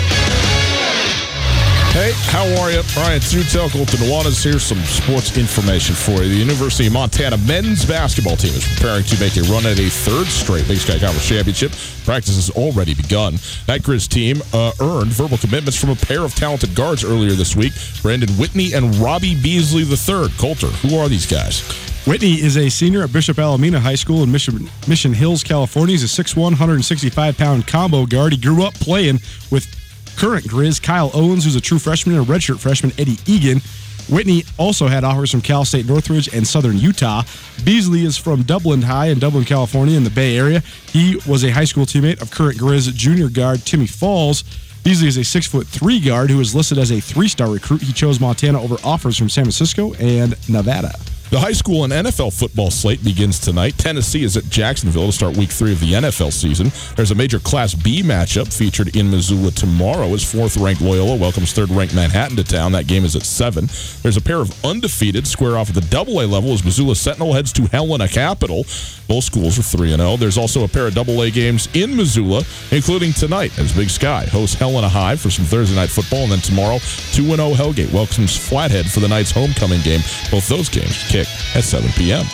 [1.94, 2.82] Hey, how are you?
[2.92, 4.58] Brian Tutel, Colter Nuanez here.
[4.58, 6.28] Some sports information for you.
[6.28, 9.88] The University of Montana men's basketball team is preparing to make a run at a
[9.88, 11.70] third straight Big Sky Conference championship.
[12.04, 13.34] Practice has already begun.
[13.66, 17.54] That Grizz team uh, earned verbal commitments from a pair of talented guards earlier this
[17.54, 20.30] week, Brandon Whitney and Robbie Beasley III.
[20.36, 21.62] Colter, who are these guys?
[22.08, 25.92] Whitney is a senior at Bishop Alemany High School in Mission, Mission Hills, California.
[25.92, 28.32] He's a 6'1", 165 pound combo guard.
[28.32, 29.20] He grew up playing
[29.52, 29.83] with
[30.16, 33.60] current Grizz Kyle Owens, who's a true freshman, and redshirt freshman Eddie Egan.
[34.08, 37.22] Whitney also had offers from Cal State Northridge and Southern Utah.
[37.64, 40.60] Beasley is from Dublin High in Dublin, California, in the Bay Area.
[40.90, 44.44] He was a high school teammate of current Grizz junior guard Timmy Falls.
[44.82, 47.80] Beasley is a six foot three guard who is listed as a three star recruit.
[47.80, 50.92] He chose Montana over offers from San Francisco and Nevada.
[51.34, 53.76] The high school and NFL football slate begins tonight.
[53.76, 56.70] Tennessee is at Jacksonville to start week three of the NFL season.
[56.94, 61.52] There's a major Class B matchup featured in Missoula tomorrow as fourth ranked Loyola welcomes
[61.52, 62.70] third ranked Manhattan to town.
[62.70, 63.68] That game is at 7.
[64.02, 67.32] There's a pair of undefeated square off at the double A level as Missoula Sentinel
[67.32, 68.62] heads to Helena Capital.
[69.08, 70.16] Both schools are 3 0.
[70.16, 74.24] There's also a pair of double A games in Missoula, including tonight as Big Sky
[74.26, 76.22] hosts Helena High for some Thursday night football.
[76.22, 76.78] And then tomorrow,
[77.10, 80.00] 2 0 Hellgate welcomes Flathead for the night's homecoming game.
[80.30, 81.23] Both those games kick
[81.54, 82.26] at 7 p.m.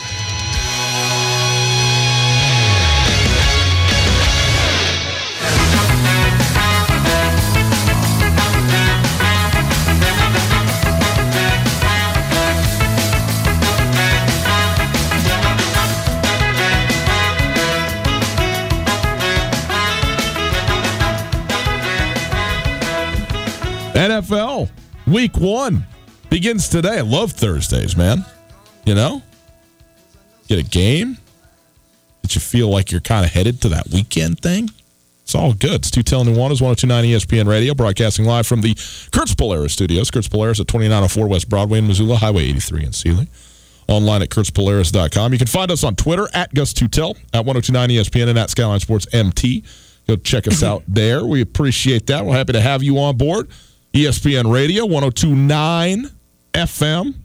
[24.01, 24.69] NFL
[25.05, 25.85] week one
[26.29, 26.97] begins today.
[26.97, 28.25] I love Thursdays, man.
[28.85, 29.21] You know,
[30.47, 31.17] get a game
[32.21, 34.69] that you feel like you're kind of headed to that weekend thing.
[35.23, 35.75] It's all good.
[35.75, 38.75] It's Tutel Nuanez, 1029 ESPN Radio, broadcasting live from the
[39.11, 40.11] Kurtz Polaris studios.
[40.11, 43.27] Kurtz Polaris at 2904 West Broadway in Missoula, Highway 83 in Seeley.
[43.87, 45.31] Online at kurtzpolaris.com.
[45.31, 48.79] You can find us on Twitter at Gus Tutel, at 1029 ESPN, and at Skyline
[48.79, 49.63] Sports MT.
[50.07, 51.25] Go check us out there.
[51.25, 52.25] We appreciate that.
[52.25, 53.49] We're happy to have you on board.
[53.93, 56.09] ESPN Radio, 1029
[56.53, 57.15] FM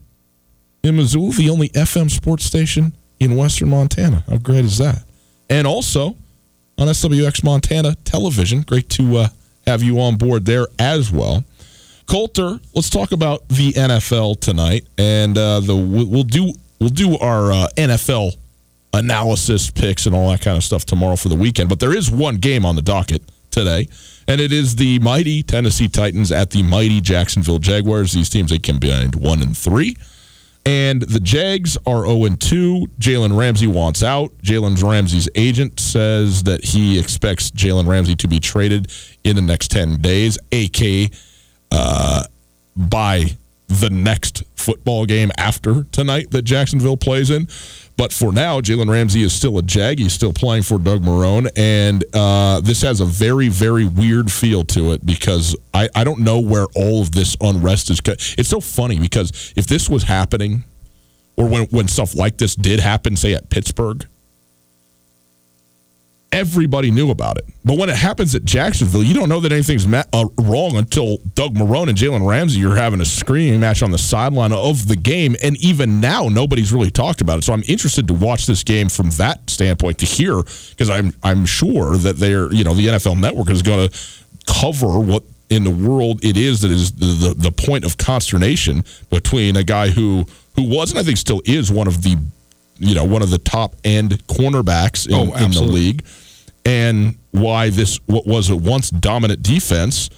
[0.86, 4.24] in Missoula, the only FM sports station in western Montana.
[4.28, 5.02] How great is that?
[5.50, 6.16] And also,
[6.78, 8.62] on SWX Montana Television.
[8.62, 9.28] Great to uh,
[9.66, 11.44] have you on board there as well.
[12.06, 17.50] Colter, let's talk about the NFL tonight, and uh, the we'll do we'll do our
[17.50, 18.36] uh, NFL
[18.92, 21.68] analysis, picks, and all that kind of stuff tomorrow for the weekend.
[21.68, 23.88] But there is one game on the docket today,
[24.28, 28.12] and it is the mighty Tennessee Titans at the mighty Jacksonville Jaguars.
[28.12, 29.96] These teams they combined one and three.
[30.66, 32.86] And the Jags are 0 2.
[32.98, 34.36] Jalen Ramsey wants out.
[34.38, 38.90] Jalen Ramsey's agent says that he expects Jalen Ramsey to be traded
[39.22, 41.08] in the next 10 days, aka
[41.70, 42.24] uh,
[42.76, 43.36] by
[43.68, 47.46] the next football game after tonight that Jacksonville plays in.
[47.96, 49.98] But for now, Jalen Ramsey is still a Jag.
[49.98, 51.48] He's still playing for Doug Marrone.
[51.56, 56.20] And uh, this has a very, very weird feel to it because I, I don't
[56.20, 58.00] know where all of this unrest is.
[58.36, 60.64] It's so funny because if this was happening
[61.36, 64.06] or when, when stuff like this did happen, say at Pittsburgh,
[66.32, 67.44] everybody knew about it.
[67.64, 71.18] But when it happens at Jacksonville, you don't know that anything's ma- uh, wrong until
[71.34, 74.96] Doug Marrone and Jalen Ramsey are having a screaming match on the sideline of the
[74.96, 75.36] game.
[75.42, 77.42] And even now, nobody's really talked about it.
[77.42, 81.46] So I'm interested to watch this game from that standpoint to hear because I'm I'm
[81.46, 83.98] sure that they're you know the NFL Network is going to
[84.46, 88.84] cover what in the world it is that is the, the, the point of consternation
[89.10, 92.16] between a guy who who was and I think still is one of the
[92.78, 96.04] you know one of the top end cornerbacks in, Oh, in the league,
[96.64, 100.10] and why this what was a once dominant defense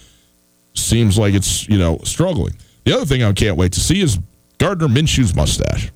[0.75, 2.55] seems like it's you know struggling.
[2.85, 4.19] The other thing I can't wait to see is
[4.59, 5.91] Gardner Minshew's mustache.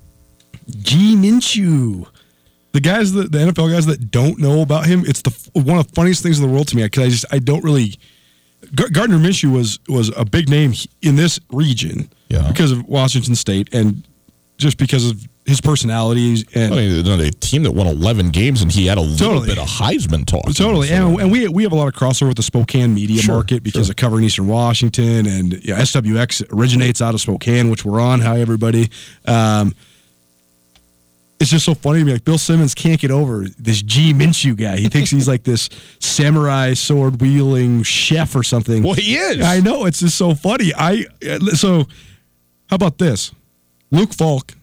[0.83, 2.07] G Minshew.
[2.73, 5.87] The guys that the NFL guys that don't know about him, it's the one of
[5.89, 7.95] the funniest things in the world to me because I just I don't really.
[8.75, 10.73] Gardner Minshew was was a big name
[11.03, 12.47] in this region Yeah.
[12.49, 14.05] because of Washington State and
[14.57, 18.63] just because of his personalities and I mean, they're a team that won 11 games,
[18.63, 19.49] and he had a little Totally.
[19.49, 20.45] bit of Heisman talk.
[20.55, 23.21] Totally, So- and, and we we have a lot of crossover with the Spokane media
[23.23, 23.93] Sure, market because sure.
[23.93, 28.21] of covering Eastern Washington, and SWX originates out of Spokane, which we're on.
[28.21, 28.89] Hi, everybody.
[29.27, 29.75] Um,
[31.41, 32.13] it's just so funny to me.
[32.13, 34.77] Like Bill Simmons can't get over this G Minshew guy.
[34.77, 38.85] He thinks he's like this samurai sword wielding chef or something.
[38.85, 39.45] Well, he is.
[39.45, 39.87] I know.
[39.87, 40.73] It's just so funny.
[40.77, 41.05] I
[41.55, 41.87] so
[42.69, 43.33] how about this?
[43.91, 44.55] Luke Falk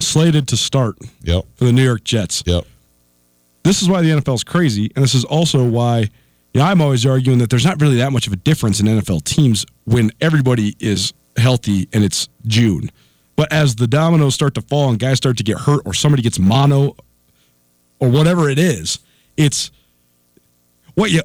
[0.00, 1.44] slated to start Yep.
[1.56, 2.64] for the New York Jets Yep.
[3.64, 6.08] this is why the NFL is crazy, and this is also why
[6.54, 8.86] you know, I'm always arguing that there's not really that much of a difference in
[8.86, 12.90] NFL teams when everybody is healthy and it's June.
[13.36, 16.22] But as the dominoes start to fall and guys start to get hurt or somebody
[16.22, 16.96] gets mono
[18.00, 18.98] or whatever it is,
[19.36, 19.70] it's
[20.94, 21.20] what you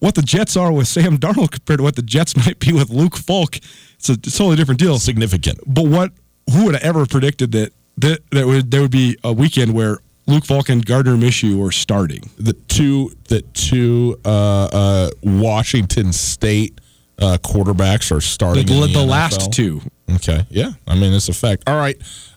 [0.00, 2.90] what the Jets are with Sam Darnold compared to what the Jets might be with
[2.90, 3.56] Luke Falk.
[3.94, 4.98] It's a totally different deal.
[4.98, 5.60] Significant.
[5.66, 6.12] But what?
[6.52, 9.98] Who would have ever predicted that that that would there would be a weekend where
[10.26, 12.30] Luke Falk and Gardner Minshew were starting?
[12.38, 16.80] The two the two uh, uh, Washington State
[17.18, 18.66] uh, quarterbacks are starting.
[18.66, 19.80] The, the, the, last two.
[20.16, 20.44] Okay.
[20.50, 20.72] Yeah.
[20.86, 21.64] I mean, it's a fact.
[21.66, 21.96] All right.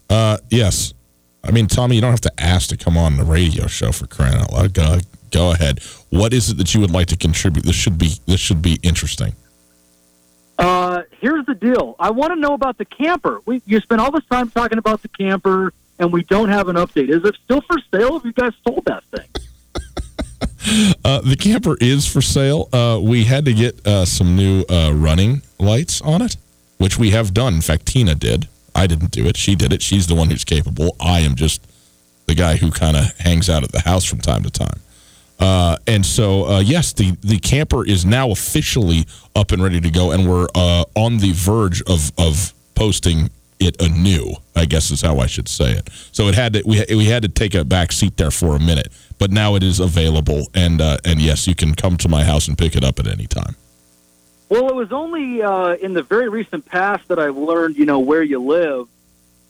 [0.10, 0.94] Uh, yes.
[1.44, 4.06] I mean, Tommy, you don't have to ask to come on the radio show for
[4.08, 4.74] crying out loud.
[4.74, 5.00] Go,
[5.32, 5.80] go ahead.
[6.10, 7.66] What is it that you would like to contribute?
[7.66, 9.34] This should be this should be interesting.
[10.58, 11.96] Uh, here's the deal.
[12.00, 13.42] I want to know about the camper.
[13.46, 16.76] We you spend all this time talking about the camper, and we don't have an
[16.76, 17.10] update.
[17.10, 18.14] Is it still for sale?
[18.14, 19.28] Have you guys sold that thing?
[21.06, 22.68] Uh, the camper is for sale.
[22.74, 26.36] Uh, we had to get uh, some new uh, running lights on it,
[26.78, 27.56] which we have done.
[27.56, 28.50] In fact, Tina did.
[28.76, 29.38] I didn't do it.
[29.38, 29.82] She did it.
[29.82, 30.96] She's the one who's capable.
[31.00, 31.66] I am just
[32.26, 34.82] the guy who kind of hangs out at the house from time to time.
[35.40, 39.92] Uh, and so, uh, yes, the, the camper is now officially up and ready to
[39.92, 44.34] go, and we're uh, on the verge of, of posting it anew.
[44.56, 45.90] I guess is how I should say it.
[46.12, 48.60] So it had to we we had to take a back seat there for a
[48.60, 52.24] minute, but now it is available, and uh, and yes, you can come to my
[52.24, 53.56] house and pick it up at any time.
[54.50, 58.00] Well, it was only uh, in the very recent past that I've learned, you know,
[58.00, 58.88] where you live.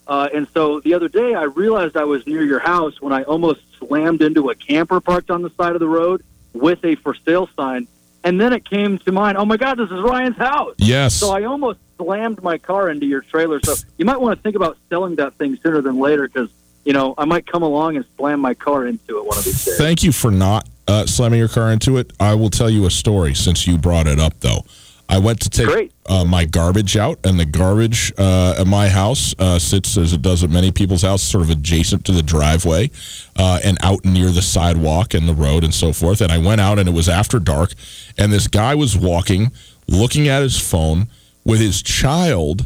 [0.07, 3.23] Uh, and so the other day, I realized I was near your house when I
[3.23, 7.13] almost slammed into a camper parked on the side of the road with a for
[7.13, 7.87] sale sign.
[8.23, 10.75] And then it came to mind, oh my God, this is Ryan's house.
[10.77, 11.13] Yes.
[11.13, 13.60] So I almost slammed my car into your trailer.
[13.62, 16.49] So you might want to think about selling that thing sooner than later because,
[16.83, 19.63] you know, I might come along and slam my car into it one of these
[19.63, 19.77] days.
[19.77, 22.12] Thank you for not uh, slamming your car into it.
[22.19, 24.63] I will tell you a story since you brought it up, though.
[25.10, 25.67] I went to take
[26.08, 30.21] uh, my garbage out, and the garbage uh, at my house uh, sits, as it
[30.21, 32.91] does at many people's house, sort of adjacent to the driveway
[33.37, 36.19] uh, and out near the sidewalk and the road and so forth.
[36.21, 37.71] And I went out, and it was after dark,
[38.17, 39.51] and this guy was walking,
[39.87, 41.08] looking at his phone
[41.45, 42.65] with his child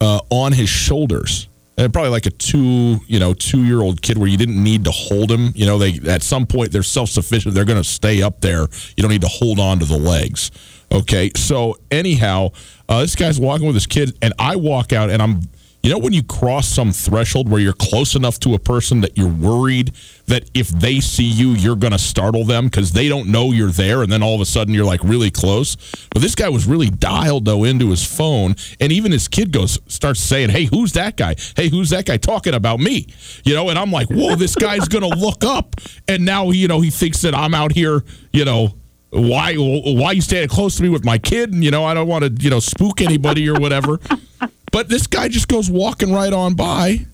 [0.00, 1.46] uh, on his shoulders.
[1.78, 4.84] and probably like a two, you know, two year old kid where you didn't need
[4.84, 5.52] to hold him.
[5.54, 7.54] You know, they at some point they're self sufficient.
[7.54, 8.62] They're going to stay up there.
[8.96, 10.50] You don't need to hold on to the legs.
[10.92, 12.50] Okay, so anyhow,
[12.88, 15.40] uh, this guy's walking with his kid, and I walk out, and I'm,
[15.82, 19.18] you know, when you cross some threshold where you're close enough to a person that
[19.18, 19.92] you're worried
[20.26, 23.70] that if they see you, you're going to startle them because they don't know you're
[23.70, 25.76] there, and then all of a sudden you're like really close.
[26.12, 29.78] But this guy was really dialed though into his phone, and even his kid goes
[29.88, 31.34] starts saying, "Hey, who's that guy?
[31.56, 33.06] Hey, who's that guy talking about me?"
[33.44, 35.76] You know, and I'm like, "Whoa, this guy's going to look up,"
[36.08, 38.74] and now you know he thinks that I'm out here, you know
[39.10, 42.08] why why you standing close to me with my kid and you know I don't
[42.08, 44.00] want to you know spook anybody or whatever.
[44.72, 47.06] but this guy just goes walking right on by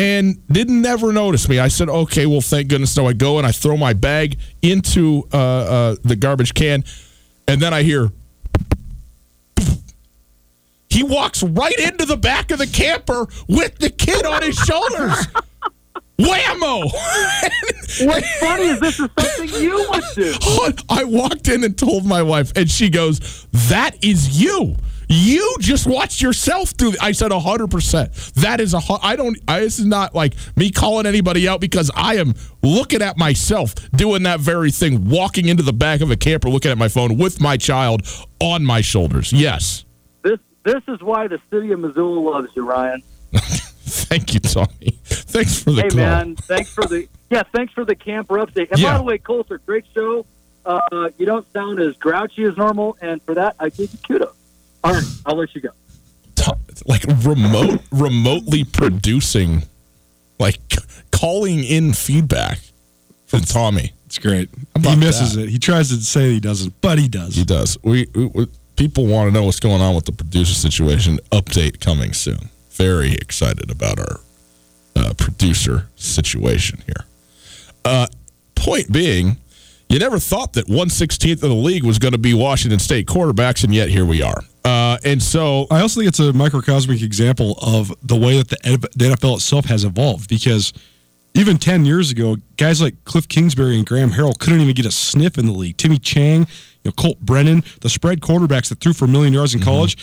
[0.00, 1.58] and didn't never notice me.
[1.58, 5.28] I said, "Okay, well, thank goodness." So I go and I throw my bag into
[5.32, 6.84] uh, uh, the garbage can,
[7.46, 8.10] and then I hear.
[10.88, 15.26] He walks right into the back of the camper with the kid on his shoulders.
[16.20, 16.90] Whammo!
[18.06, 20.34] What's funny is this is something you would do.
[20.88, 24.76] I walked in and told my wife, and she goes, "That is you."
[25.12, 26.94] You just watched yourself do.
[27.00, 28.12] I said hundred percent.
[28.36, 28.80] That is a.
[29.02, 29.36] I don't.
[29.48, 33.74] I, this is not like me calling anybody out because I am looking at myself
[33.90, 37.18] doing that very thing, walking into the back of a camper, looking at my phone
[37.18, 38.02] with my child
[38.38, 39.32] on my shoulders.
[39.32, 39.84] Yes.
[40.22, 43.02] This this is why the city of Missoula loves you, Ryan.
[44.10, 44.98] Thank you, Tommy.
[45.04, 45.96] Thanks for the hey, call.
[45.98, 46.36] man.
[46.36, 47.42] Thanks for the yeah.
[47.54, 48.70] Thanks for the camper update.
[48.70, 48.92] And Yeah.
[48.92, 50.26] by the way, Colter, great show.
[50.64, 54.34] Uh, you don't sound as grouchy as normal, and for that, I give you kudos.
[54.84, 55.70] All right, I'll let you go.
[56.86, 59.62] like remote remotely producing
[60.38, 60.58] like
[61.12, 62.58] calling in feedback
[63.26, 63.92] from Tommy.
[64.06, 64.48] It's great.
[64.80, 65.44] He misses that?
[65.44, 65.48] it.
[65.50, 67.36] He tries to say he doesn't, but he does.
[67.36, 67.78] He does.
[67.82, 71.18] We, we, we people want to know what's going on with the producer situation.
[71.32, 72.49] Update coming soon.
[72.80, 74.20] Very excited about our
[74.96, 77.04] uh, producer situation here.
[77.84, 78.06] Uh,
[78.54, 79.36] point being,
[79.90, 83.64] you never thought that 116th of the league was going to be Washington State quarterbacks,
[83.64, 84.44] and yet here we are.
[84.64, 88.56] Uh, and so I also think it's a microcosmic example of the way that the,
[88.56, 90.72] NFL itself has evolved because
[91.34, 94.90] even 10 years ago, guys like Cliff Kingsbury and Graham Harrell couldn't even get a
[94.90, 95.76] sniff in the league.
[95.76, 96.46] Timmy Chang, you
[96.86, 99.98] know, Colt Brennan, the spread quarterbacks that threw for a million yards in college,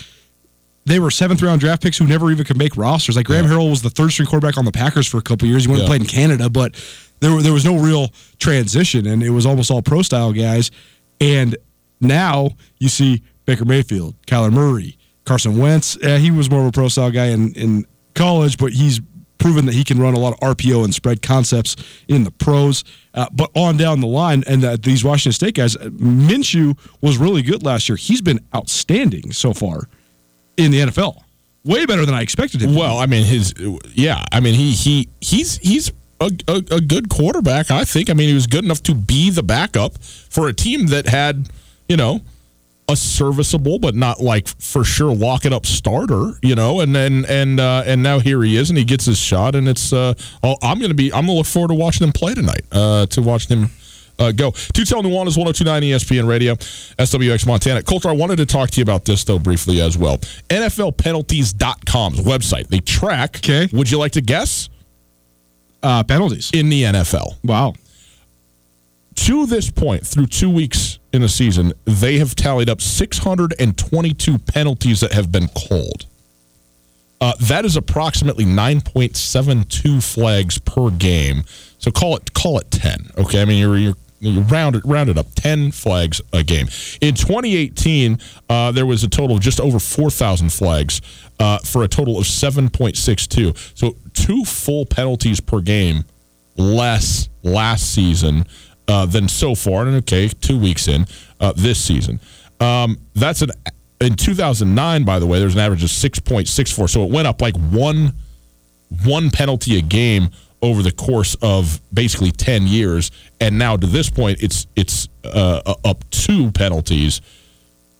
[0.87, 3.15] they were seventh round draft picks who never even could make rosters.
[3.15, 5.63] Like Graham Harrell was the third string quarterback on the Packers for a couple years.
[5.65, 5.89] He went and Yeah.
[5.97, 6.75] played in Canada, but
[7.19, 10.71] there, were- there was no real transition, and it was almost all pro style guys.
[11.19, 11.57] And
[11.99, 15.97] now you see Baker Mayfield, Kyler Murray, Carson Wentz.
[16.03, 17.85] Uh, he was more of a pro style guy in, in
[18.15, 19.01] college, but he's
[19.39, 21.75] proven that he can run a lot of RPO and spread concepts
[22.07, 22.83] in the pros.
[23.13, 27.41] Uh, but on down the line, and uh, these Washington State guys, Minshew was really
[27.41, 27.95] good last year.
[27.97, 29.89] He's been outstanding so far
[30.57, 31.21] in the NFL.
[31.63, 32.75] Way better than I expected him.
[32.75, 33.53] Well, I mean, his
[33.93, 34.23] yeah.
[34.31, 37.71] I mean, he he he's he's a, a, a good quarterback.
[37.71, 38.09] I think.
[38.09, 41.49] I mean, he was good enough to be the backup for a team that had
[41.89, 42.21] you know
[42.89, 46.33] a serviceable but not like for sure lock it up starter.
[46.41, 49.17] You know, and then and uh, and now here he is, and he gets his
[49.17, 49.91] shot, and it's.
[49.91, 51.11] Uh, oh, I'm gonna be.
[51.11, 52.65] I'm gonna look forward to watching him play tonight.
[52.71, 53.69] Uh, to watch him.
[54.19, 54.51] Uh, go.
[54.51, 57.83] 210 Nuanez, 1029 ESPN Radio, SWX Montana.
[57.83, 60.17] Colter, I wanted to talk to you about this, though, briefly as well.
[60.49, 62.67] NFLpenalties.com's website.
[62.69, 63.67] They track, Okay.
[63.71, 64.69] would you like to guess?
[65.83, 66.49] uh, penalties.
[66.53, 67.35] In the NFL.
[67.43, 67.75] Wow.
[69.15, 74.99] To this point, through two weeks in the season, they have tallied up 622 penalties
[75.01, 76.05] that have been called.
[77.21, 81.43] Uh, that is approximately 9.72 flags per game.
[81.79, 83.11] So call it call it 10.
[83.17, 86.67] Okay, I mean you're you're round it round it up 10 flags a game.
[87.01, 91.01] In 2018 uh, there was a total of just over 4000 flags
[91.39, 96.03] uh, for a total of 7.62 so two full penalties per game
[96.55, 98.45] less last season
[98.87, 101.05] uh, than so far and okay two weeks in
[101.39, 102.19] uh, this season.
[102.59, 103.51] Um, that's an
[103.99, 107.55] in 2009 by the way there's an average of 6.64 so it went up like
[107.55, 108.13] one
[109.05, 110.29] one penalty a game
[110.61, 115.75] over the course of basically 10 years and now to this point it's it's uh,
[115.85, 117.21] up two penalties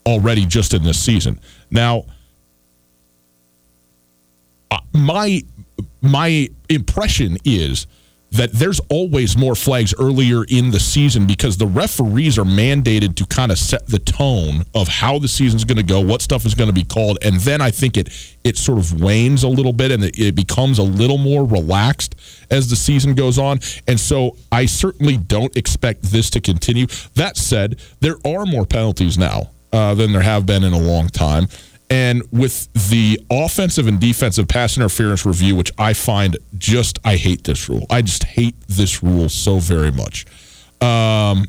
[0.06, 1.40] already just in this season.
[1.70, 2.06] Now
[4.72, 5.44] uh, my
[6.02, 7.88] my impression is
[8.32, 13.26] that there's always more flags earlier in the season because the referees are mandated to
[13.26, 16.54] kind of set the tone of how the season's going to go, what stuff is
[16.54, 18.10] going to be called, and then I think it
[18.44, 22.16] it sort of wanes a little bit and it, it becomes a little more relaxed
[22.50, 23.60] as the season goes on.
[23.88, 26.88] And so I certainly don't expect this to continue.
[27.16, 31.10] That said, there are more penalties now uh, than there have been in a long
[31.10, 31.48] time.
[31.90, 37.46] And with the offensive and defensive pass interference review, which I find just, I hate
[37.46, 37.86] this rule.
[37.90, 40.26] I just hate this rule so very much.
[40.82, 41.46] Um,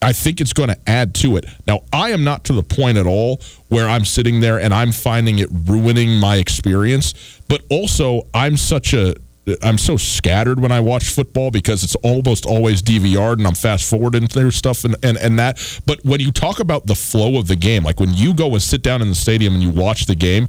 [0.00, 1.46] I think it's going to add to it.
[1.66, 4.92] Now, I am not to the point at all where I'm sitting there and I'm
[4.92, 7.14] finding it ruining my experience,
[7.48, 9.16] but also I'm such a
[9.62, 13.88] I'm so scattered when I watch football because it's almost always DVR and I'm fast
[13.88, 15.58] forwarding through stuff and, and, and that.
[15.86, 18.62] But when you talk about the flow of the game, like when you go and
[18.62, 20.48] sit down in the stadium and you watch the game,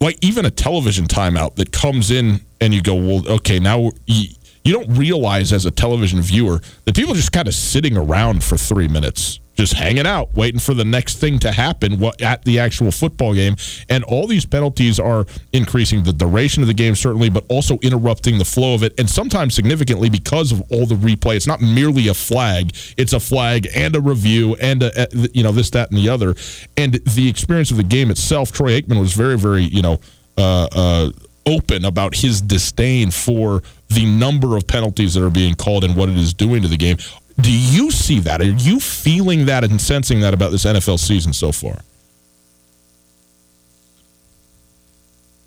[0.00, 4.28] like even a television timeout that comes in and you go, well, okay, now you,
[4.64, 8.42] you don't realize as a television viewer that people are just kind of sitting around
[8.42, 12.58] for three minutes just hanging out, waiting for the next thing to happen at the
[12.58, 13.56] actual football game.
[13.88, 18.38] And all these penalties are increasing the duration of the game, certainly, but also interrupting
[18.38, 18.92] the flow of it.
[18.98, 21.36] And sometimes significantly because of all the replay.
[21.36, 25.52] It's not merely a flag, it's a flag and a review and, a, you know,
[25.52, 26.34] this, that, and the other.
[26.76, 30.00] And the experience of the game itself, Troy Aikman was very, very, you know,
[30.36, 31.10] uh, uh,
[31.46, 36.08] open about his disdain for the number of penalties that are being called and what
[36.08, 36.96] it is doing to the game.
[37.40, 38.40] Do you see that?
[38.40, 41.80] Are you feeling that and sensing that about this NFL season so far?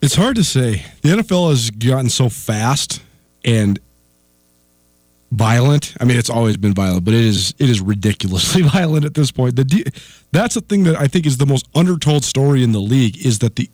[0.01, 0.85] It's hard to say.
[1.01, 3.01] The NFL has gotten so fast
[3.43, 3.79] and
[5.31, 5.95] violent.
[5.99, 9.31] I mean, it's always been violent, but it is it is ridiculously violent at this
[9.31, 9.55] point.
[9.55, 9.91] The
[10.31, 13.39] that's the thing that I think is the most undertold story in the league is
[13.39, 13.69] that the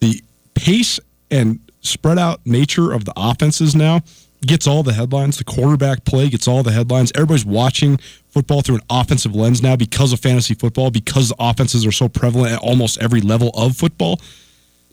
[0.00, 0.22] the
[0.54, 1.00] pace
[1.30, 4.00] and spread out nature of the offenses now
[4.44, 5.38] gets all the headlines.
[5.38, 7.12] The quarterback play gets all the headlines.
[7.14, 11.86] Everybody's watching football through an offensive lens now because of fantasy football, because the offenses
[11.86, 14.20] are so prevalent at almost every level of football.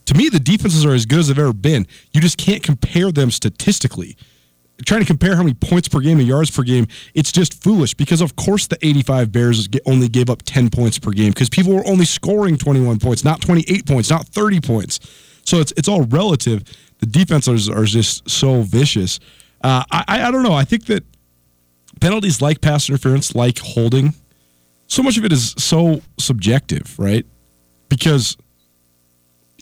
[0.05, 1.87] To me, the defenses are as good as they've ever been.
[2.11, 4.17] You just can't compare them statistically.
[4.85, 7.93] Trying to compare how many points per game and yards per game, it's just foolish
[7.93, 11.73] because, of course, the 85 Bears only gave up 10 points per game because people
[11.73, 14.99] were only scoring 21 points, not 28 points, not 30 points.
[15.45, 16.63] So it's, it's all relative.
[16.99, 19.19] The defenses are just so vicious.
[19.63, 20.53] Uh, I, I don't know.
[20.53, 21.03] I think that
[21.99, 24.13] penalties like pass interference, like holding,
[24.87, 27.25] so much of it is so subjective, right?
[27.89, 28.37] Because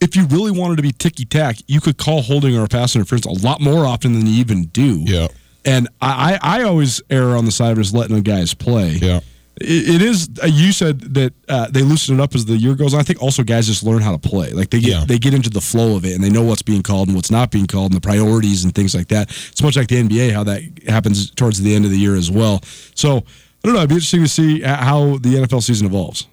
[0.02, 3.26] if you really wanted to be ticky tack, you could call holding or pass interference
[3.26, 5.04] a lot more often than you even do.
[5.06, 5.28] Yeah.
[5.66, 8.94] And I, I always err on the side of just letting the guys play.
[8.94, 9.20] Yeah
[9.62, 10.30] it is.
[10.42, 13.00] Uh, you said that uh, they loosen it up as the year goes on.
[13.00, 14.52] I think also guys just learn how to play.
[14.52, 15.06] Like they get yeah.
[15.06, 17.32] they get into the flow of it and they know what's being called and what's
[17.32, 19.30] not being called and the priorities and things like that.
[19.30, 22.32] It's much like the NBA how that happens towards the end of the year as
[22.32, 22.62] well.
[22.96, 23.22] So I
[23.64, 23.80] don't know.
[23.80, 26.28] It'd be interesting to see how the NFL season evolves.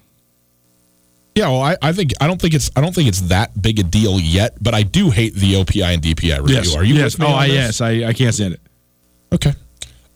[1.35, 3.79] Yeah, well, I, I think I don't think it's I don't think it's that big
[3.79, 6.55] a deal yet, but I do hate the OPI and DPI review.
[6.55, 6.75] Yes.
[6.75, 6.95] Are you?
[6.95, 7.17] Yes.
[7.19, 7.79] Oh, I, yes.
[7.79, 8.61] I, I can't stand it.
[9.31, 9.53] Okay.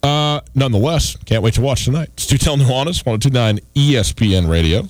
[0.03, 2.09] Uh, nonetheless, can't wait to watch tonight.
[2.17, 4.81] Stu Tell Nuanez, 1029 ESPN Radio,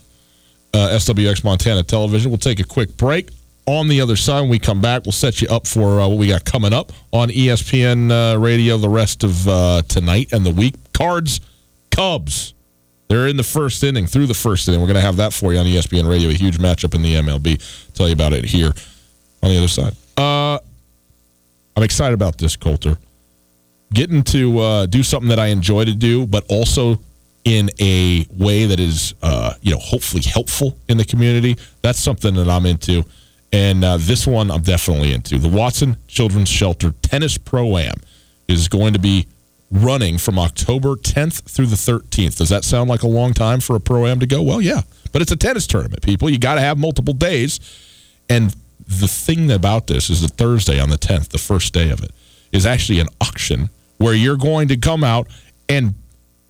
[0.74, 2.32] uh, SWX Montana Television.
[2.32, 3.30] We'll take a quick break.
[3.68, 6.18] On the other side, when we come back, we'll set you up for uh, what
[6.18, 10.52] we got coming up on ESPN uh, Radio the rest of uh, tonight and the
[10.52, 10.76] week.
[10.94, 11.42] Cards,
[11.92, 12.54] Cubs.
[13.08, 14.80] They're in the first inning, through the first inning.
[14.80, 17.16] We're going to have that for you on ESPN Radio, a huge matchup in the
[17.16, 17.94] MLB.
[17.94, 18.72] tell you about it here
[19.44, 19.94] on the other side.
[20.18, 20.58] Uh,
[21.76, 22.98] I'm excited about this, Colter
[23.94, 27.00] getting to uh, do something that I enjoy to do, but also
[27.44, 31.58] in a way that is, uh, you know, hopefully helpful in the community.
[31.82, 33.04] That's something that I'm into.
[33.52, 35.38] And uh, this one I'm definitely into.
[35.38, 37.96] The Watson Children's Shelter Tennis Pro Am
[38.48, 39.28] is going to be
[39.72, 42.38] running from October 10th through the 13th.
[42.38, 44.42] Does that sound like a long time for a Pro Am to go?
[44.42, 44.82] Well, yeah.
[45.12, 46.30] But it's a tennis tournament, people.
[46.30, 47.60] You got to have multiple days.
[48.30, 48.56] And
[48.88, 52.12] the thing about this is that Thursday on the 10th, the first day of it,
[52.52, 53.70] is actually an auction
[54.02, 55.28] where you're going to come out
[55.70, 55.96] and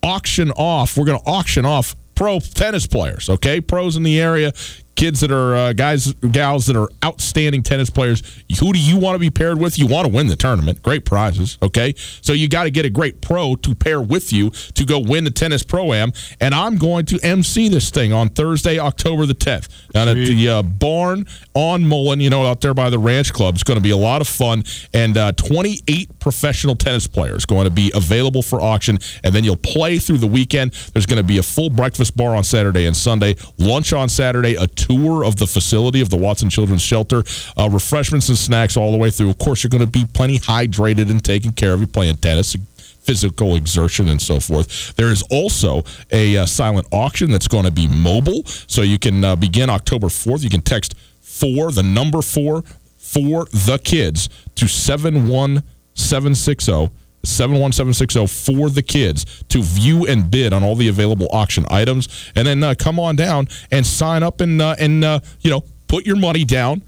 [0.01, 0.97] auction off.
[0.97, 3.61] We're going to auction off pro tennis players, okay?
[3.61, 4.53] Pros in the area,
[4.95, 8.21] kids that are uh, guys, gals that are outstanding tennis players.
[8.59, 9.77] Who do you want to be paired with?
[9.79, 10.81] You want to win the tournament.
[10.83, 11.93] Great prizes, okay?
[12.21, 15.23] So you got to get a great pro to pair with you to go win
[15.23, 16.11] the tennis pro am.
[16.39, 20.49] And I'm going to MC this thing on Thursday, October the 10th, down at the
[20.49, 22.21] uh, barn on Mullan.
[22.21, 23.55] You know, out there by the Ranch Club.
[23.55, 24.63] It's going to be a lot of fun.
[24.93, 28.99] And uh, 28 professional tennis players going to be available for auction.
[29.23, 30.73] And then you'll play through the weekend.
[30.93, 34.55] There's going to be a full breakfast bar on Saturday and Sunday, lunch on Saturday,
[34.55, 37.23] a tour of the facility of the Watson Children's Shelter,
[37.57, 39.29] uh, refreshments and snacks all the way through.
[39.29, 41.79] Of course, you're going to be plenty hydrated and taken care of.
[41.79, 42.55] You're playing tennis
[43.01, 44.95] physical exertion and so forth.
[44.95, 49.23] There is also a uh, silent auction that's going to be mobile, so you can
[49.23, 50.43] uh, begin October 4th.
[50.43, 52.61] You can text four, the number four,
[52.97, 56.91] for the kids to 71760
[57.23, 62.31] 71760 for the kids to view and bid on all the available auction items.
[62.35, 65.63] And then uh, come on down and sign up and uh, and uh, you know
[65.87, 66.81] put your money down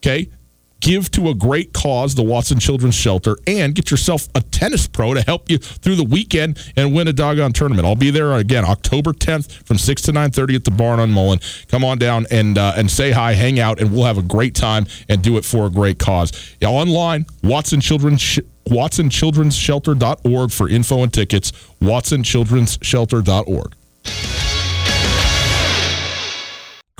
[0.00, 0.30] okay?
[0.80, 5.12] Give to a great cause the watson children's shelter and get yourself a tennis pro
[5.12, 7.86] to help you through the weekend and win a doggone tournament.
[7.86, 11.68] I'll be there again october 10th from 6 to 9.30 at the barn on mullan.
[11.68, 14.54] Come on down and uh, and say hi hang out and we'll have a great
[14.54, 16.56] time and do it for a great cause.
[16.64, 23.74] Online watson children's Sh- watsonchildren'sshelter.org for info and tickets watsonchildren'sshelter.org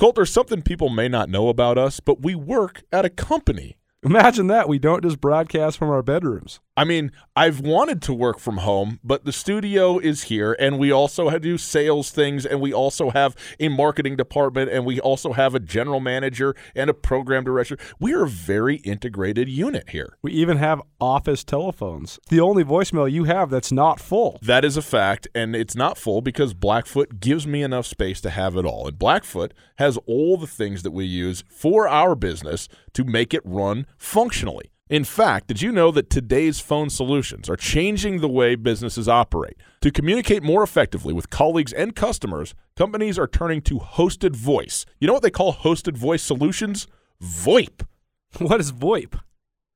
[0.01, 3.77] Colt, there's something people may not know about us, but we work at a company.
[4.01, 4.67] Imagine that.
[4.67, 6.59] We don't just broadcast from our bedrooms.
[6.77, 10.89] I mean, I've wanted to work from home, but the studio is here, and we
[10.89, 14.97] also have to do sales things, and we also have a marketing department, and we
[15.01, 17.77] also have a general manager and a program director.
[17.99, 20.17] We are a very integrated unit here.
[20.21, 22.19] We even have office telephones.
[22.29, 24.39] The only voicemail you have that's not full.
[24.41, 28.29] That is a fact, and it's not full because Blackfoot gives me enough space to
[28.29, 28.87] have it all.
[28.87, 33.41] And Blackfoot has all the things that we use for our business to make it
[33.43, 34.70] run functionally.
[34.91, 39.55] In fact, did you know that today's phone solutions are changing the way businesses operate?
[39.79, 44.85] To communicate more effectively with colleagues and customers, companies are turning to hosted voice.
[44.99, 46.87] You know what they call hosted voice solutions?
[47.23, 47.85] VoIP.
[48.39, 49.17] What is VoIP?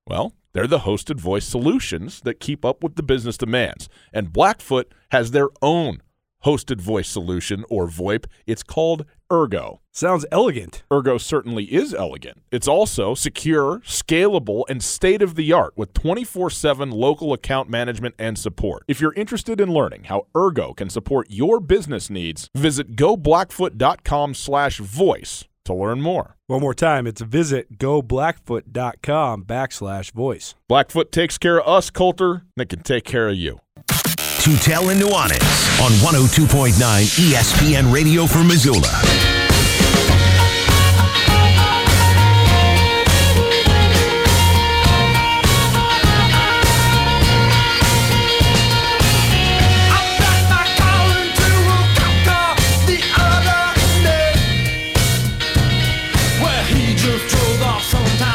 [0.05, 3.87] Well, they're the hosted voice solutions that keep up with the business demands.
[4.11, 6.01] And Blackfoot has their own
[6.43, 8.25] hosted voice solution or VoIP.
[8.45, 9.81] It's called Ergo.
[9.91, 10.83] Sounds elegant.
[10.91, 12.41] Ergo certainly is elegant.
[12.51, 18.15] It's also secure, scalable, and state of the art with 24 7 local account management
[18.19, 18.83] and support.
[18.87, 24.77] If you're interested in learning how Ergo can support your business needs, visit goblackfoot.com slash
[24.79, 26.37] voice to learn more.
[26.47, 30.55] One more time, it's visit goblackfoot.com backslash voice.
[30.67, 33.59] Blackfoot takes care of us, Colter, and it can take care of you.
[34.45, 38.81] Tutel and Nuanez on 102.9 ESPN Radio for Missoula.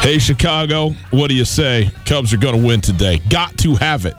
[0.01, 1.89] Hey, Chicago, what do you say?
[2.05, 3.19] Cubs are going to win today.
[3.29, 4.15] Got to have it.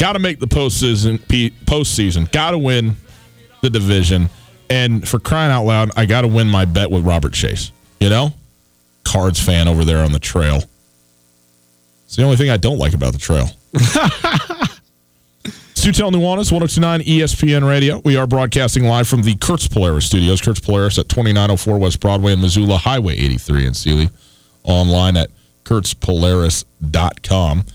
[0.00, 1.18] Got to make the postseason.
[1.66, 2.32] Postseason.
[2.32, 2.96] Got to win
[3.60, 4.30] the division.
[4.70, 7.70] And for crying out loud, I got to win my bet with Robert Chase.
[8.00, 8.32] You know,
[9.04, 10.62] Cards fan over there on the trail.
[12.06, 13.50] It's the only thing I don't like about the trail.
[15.74, 18.00] Tutel Nuanez, 1029 ESPN Radio.
[18.02, 20.40] We are broadcasting live from the Kurtz Polaris studios.
[20.40, 24.08] Kurtz Polaris at 2904 West Broadway in Missoula, Highway 83 in Seeley.
[24.62, 25.28] Online at
[25.64, 27.66] kurtzpolaris.com.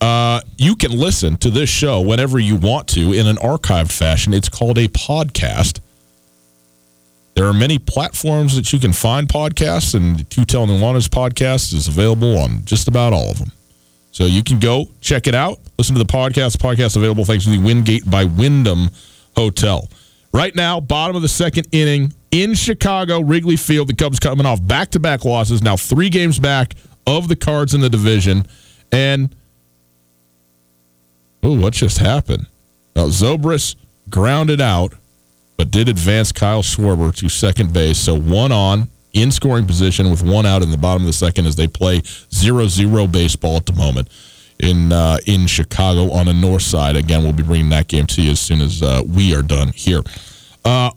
[0.00, 4.32] Uh, you can listen to this show whenever you want to in an archived fashion.
[4.32, 5.80] It's called a podcast.
[7.34, 11.86] There are many platforms that you can find podcasts, and Two Tutel Nuanez podcast is
[11.88, 13.52] available on just about all of them.
[14.10, 15.58] So you can go check it out.
[15.78, 16.58] Listen to the podcast.
[16.58, 18.90] The podcast available thanks to the Wingate by Wyndham
[19.36, 19.88] Hotel.
[20.32, 23.88] Right now, bottom of the second inning in Chicago, Wrigley Field.
[23.88, 26.74] The Cubs coming off back to back losses, now three games back
[27.06, 28.46] of the Cards in the division.
[28.90, 29.34] And,
[31.48, 32.46] oh, what just happened?
[32.94, 33.76] Now, Zobrist
[34.10, 34.92] grounded out,
[35.56, 37.98] but did advance Kyle Schwarber to second base.
[37.98, 41.46] So one on, in scoring position with one out in the bottom of the second
[41.46, 44.08] as they play 0-0 baseball at the moment
[44.60, 46.96] in uh, in Chicago on the north side.
[46.96, 49.68] Again, we'll be bringing that game to you as soon as uh, we are done
[49.68, 50.02] here.
[50.64, 50.90] Uh,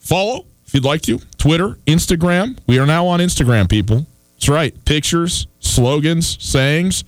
[0.00, 2.58] follow if you'd like to Twitter, Instagram.
[2.66, 4.06] We are now on Instagram, people.
[4.34, 4.84] That's right.
[4.84, 7.04] Pictures, slogans, sayings.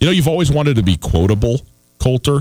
[0.00, 1.60] You know, you've always wanted to be quotable,
[2.04, 2.40] Colter.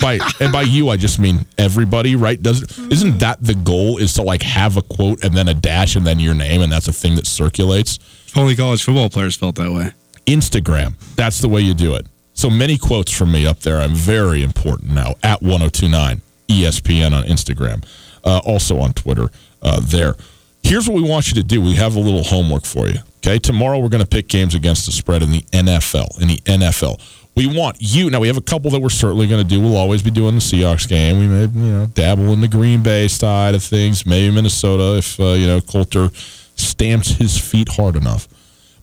[0.00, 2.42] By and by you, I just mean everybody, right?
[2.42, 3.98] Doesn't isn't that the goal?
[3.98, 6.72] Is to like have a quote and then a dash and then your name, and
[6.72, 7.98] that's a thing that circulates.
[8.34, 9.92] Only college football players felt that way.
[10.26, 12.06] Instagram, that's the way you do it.
[12.32, 13.78] So many quotes from me up there.
[13.78, 17.84] I'm very important now at 1029 ESPN on Instagram,
[18.24, 19.30] uh, also on Twitter.
[19.62, 20.16] Uh, there.
[20.62, 21.60] Here's what we want you to do.
[21.60, 23.00] We have a little homework for you.
[23.18, 26.20] Okay, tomorrow we're going to pick games against the spread in the NFL.
[26.20, 27.00] In the NFL,
[27.36, 28.10] we want you.
[28.10, 29.60] Now we have a couple that we're certainly going to do.
[29.60, 31.18] We'll always be doing the Seahawks game.
[31.18, 34.06] We may, you know, dabble in the Green Bay side of things.
[34.06, 36.10] Maybe Minnesota if uh, you know Colter
[36.56, 38.28] stamps his feet hard enough.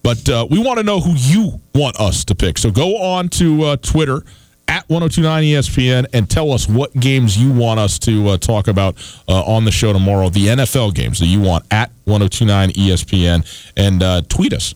[0.03, 2.57] But uh, we want to know who you want us to pick.
[2.57, 4.23] So go on to uh, Twitter
[4.67, 8.95] at 1029 ESPN and tell us what games you want us to uh, talk about
[9.27, 10.29] uh, on the show tomorrow.
[10.29, 14.73] The NFL games that you want at 1029 ESPN and uh, tweet us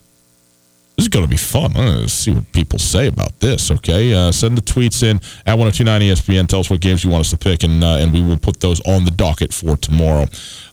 [0.95, 1.73] This is going to be fun.
[1.73, 3.69] Let's see what people say about this.
[3.69, 6.47] Okay, uh, send the tweets in at 1029 ESPN.
[6.47, 8.59] Tell us what games you want us to pick, and uh, and we will put
[8.61, 10.25] those on the docket for tomorrow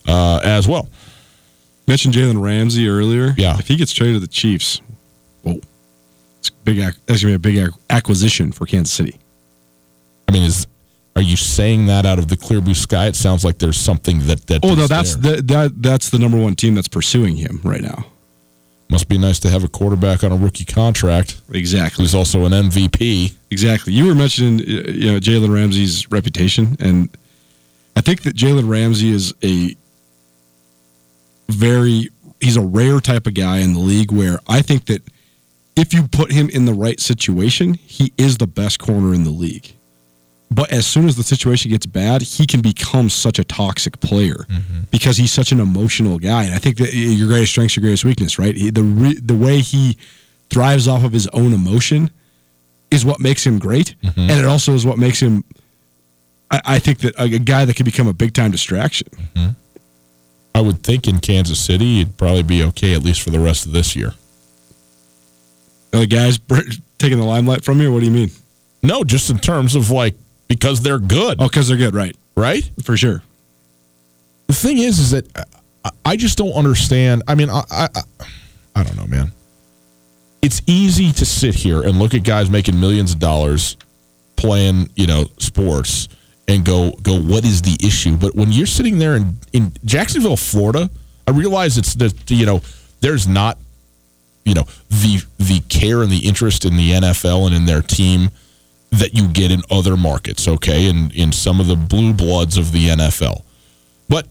[0.07, 0.87] uh, as well.
[1.87, 3.33] Mentioned Jalen Ramsey earlier.
[3.37, 3.59] Yeah.
[3.59, 4.81] If he gets traded to the Chiefs,
[5.41, 5.59] whoa,
[6.39, 6.77] it's big.
[7.05, 9.19] That's gonna be a big acquisition for Kansas City.
[10.29, 10.67] I mean, is
[11.15, 13.07] are you saying that out of the clear blue sky?
[13.07, 14.61] It sounds like there's something that that.
[14.63, 18.05] Oh no, that's the, that that's the number one team that's pursuing him right now.
[18.89, 22.03] Must be nice to have a quarterback on a rookie contract Exactly.
[22.03, 23.33] who's also an MVP.
[23.49, 23.93] Exactly.
[23.93, 27.09] You were mentioning uh, you know Jalen Ramsey's reputation, and
[27.95, 29.75] I think that Jalen Ramsey is a
[31.49, 32.09] very
[32.39, 35.01] he's a rare type of guy in the league where I think that
[35.75, 39.31] if you put him in the right situation, he is the best corner in the
[39.31, 39.73] league.
[40.53, 44.45] But as soon as the situation gets bad, he can become such a toxic player
[44.47, 44.81] mm-hmm.
[44.91, 46.43] because he's such an emotional guy.
[46.43, 48.53] And I think that uh, your greatest strength's your greatest weakness, right?
[48.53, 49.97] The re, the way he
[50.51, 52.11] thrives off of his own emotion
[52.91, 54.19] is what makes him great, mm-hmm.
[54.19, 55.43] and it also is what makes him.
[56.51, 59.07] I, I think that a, a guy that can become a big time distraction.
[59.09, 59.49] Mm-hmm.
[60.53, 63.65] I would think in Kansas City, it'd probably be okay at least for the rest
[63.65, 64.13] of this year.
[65.93, 66.39] Are the guys
[66.99, 67.91] taking the limelight from you?
[67.91, 68.29] What do you mean?
[68.83, 70.13] No, just in terms of like
[70.53, 72.15] because they're good, Oh, because they're good, right?
[72.35, 72.69] right?
[72.83, 73.23] For sure.
[74.47, 75.25] The thing is, is that
[76.05, 77.23] I- just don't understand.
[77.27, 78.25] I mean, I, I, I-
[78.75, 79.31] I don't know, man.
[80.41, 83.77] It's easy to sit here and look at guys making millions of dollars
[84.35, 86.07] playing, you know, sports
[86.47, 88.17] and go, go, what is the issue?
[88.17, 90.89] But when you're sitting there in, in Jacksonville, Florida,
[91.27, 92.61] I realize it's that, you know,
[92.99, 93.57] there's not,
[94.45, 98.29] you know, the the care and the interest in the NFL and in their team
[98.93, 102.71] that you get in other markets, okay, and in some of the blue bloods of
[102.71, 103.43] the NFL.
[104.07, 104.27] But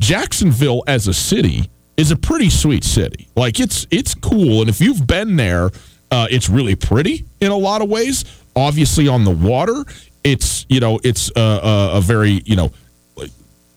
[0.00, 3.28] Jacksonville as a city is a pretty sweet city.
[3.36, 5.70] Like it's it's cool, and if you've been there,
[6.10, 8.24] uh, it's really pretty in a lot of ways.
[8.56, 9.84] Obviously, on the water,
[10.24, 12.72] it's you know it's a, a, a very you know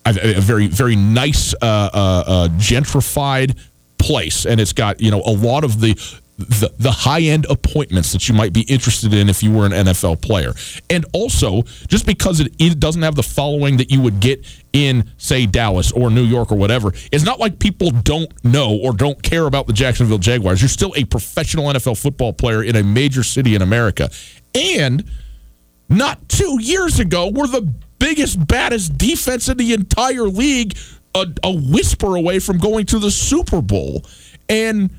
[0.06, 3.58] a, a very very nice uh, uh, uh, gentrified
[3.98, 5.96] place, and it's got you know a lot of the
[6.38, 9.72] the, the high end appointments that you might be interested in if you were an
[9.72, 10.54] NFL player,
[10.90, 15.10] and also just because it, it doesn't have the following that you would get in
[15.18, 19.22] say Dallas or New York or whatever, it's not like people don't know or don't
[19.22, 20.62] care about the Jacksonville Jaguars.
[20.62, 24.10] You're still a professional NFL football player in a major city in America,
[24.56, 25.04] and
[25.90, 30.76] not two years ago were the biggest, baddest defense in the entire league,
[31.14, 34.04] a, a whisper away from going to the Super Bowl,
[34.50, 34.90] and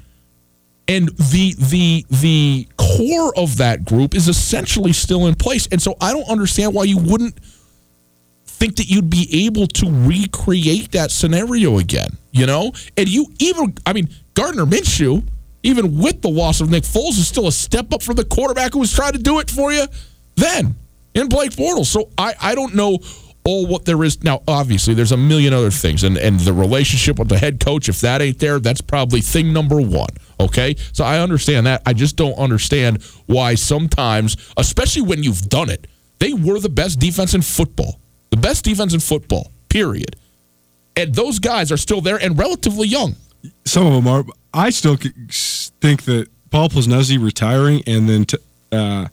[0.96, 5.66] and the the the core of that group is essentially still in place.
[5.72, 7.34] And so I don't understand why you wouldn't
[8.44, 12.10] think that you'd be able to recreate that scenario again.
[12.30, 15.24] You know, and you even I mean Gardner Minshew.
[15.64, 18.72] Even with the loss of Nick Foles, is still a step up for the quarterback
[18.72, 19.86] who was trying to do it for you
[20.34, 20.74] then
[21.14, 21.86] in Blake Bortles.
[21.86, 22.98] So I, I don't know
[23.44, 24.42] all what there is now.
[24.46, 28.00] Obviously, there's a million other things, and and the relationship with the head coach, if
[28.00, 30.10] that ain't there, that's probably thing number one.
[30.38, 31.82] Okay, so I understand that.
[31.86, 35.86] I just don't understand why sometimes, especially when you've done it,
[36.18, 37.98] they were the best defense in football,
[38.30, 39.50] the best defense in football.
[39.68, 40.16] Period.
[40.96, 43.16] And those guys are still there and relatively young.
[43.64, 44.24] Some of them are.
[44.52, 48.36] I still think that Paul Posluszny retiring and then t-
[48.70, 49.06] uh,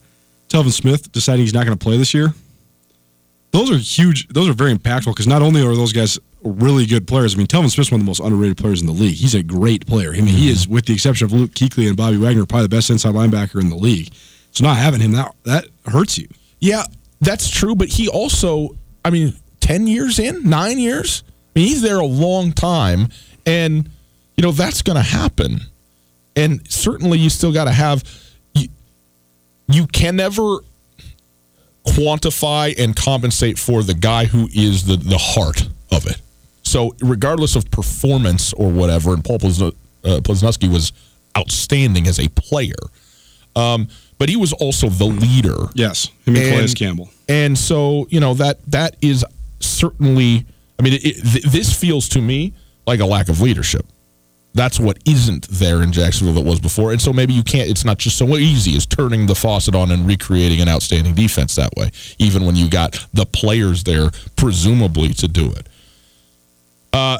[0.49, 2.33] Telvin Smith deciding he's not going to play this year.
[3.51, 4.27] Those are huge.
[4.27, 7.35] Those are very impactful because not only are those guys really good players.
[7.35, 9.15] I mean, Telvin Smith's one of the most underrated players in the league.
[9.15, 10.11] He's a great player.
[10.11, 12.75] I mean, he is, with the exception of Luke Kuechly and Bobby Wagner, probably the
[12.75, 14.13] best inside linebacker in the league.
[14.51, 16.27] So not having him that that hurts you.
[16.59, 16.83] Yeah,
[17.21, 17.75] that's true.
[17.75, 18.69] But he also,
[19.03, 21.23] I mean, 10 years in, nine years?
[21.27, 23.09] I mean, he's there a long time.
[23.45, 23.89] And,
[24.37, 25.59] you know, that's going to happen.
[26.35, 28.03] And certainly you still got to have,
[28.53, 28.69] you,
[29.67, 30.59] you can never
[31.93, 36.21] quantify and compensate for the guy who is the, the heart of it.
[36.63, 39.73] So, regardless of performance or whatever, and Paul Plazn-
[40.03, 40.21] uh,
[40.69, 40.93] was
[41.37, 42.75] outstanding as a player,
[43.55, 43.87] um,
[44.17, 45.69] but he was also the leader.
[45.73, 47.09] Yes, him and Calais Campbell.
[47.27, 49.25] And so, you know, that that is
[49.59, 50.45] certainly,
[50.77, 52.53] I mean, it, it, th- this feels to me
[52.85, 53.85] like a lack of leadership.
[54.53, 56.91] That's what isn't there in Jacksonville that was before.
[56.91, 59.91] And so maybe you can't, it's not just so easy as turning the faucet on
[59.91, 65.13] and recreating an outstanding defense that way, even when you got the players there, presumably,
[65.13, 65.67] to do it.
[66.91, 67.19] Uh,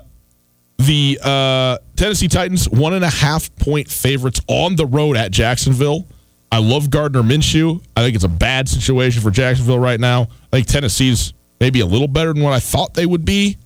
[0.80, 6.08] the uh, Tennessee Titans, one and a half point favorites on the road at Jacksonville.
[6.52, 7.84] I love Gardner Minshew.
[7.96, 10.24] I think it's a bad situation for Jacksonville right now.
[10.52, 13.58] I think Tennessee's maybe a little better than what I thought they would be.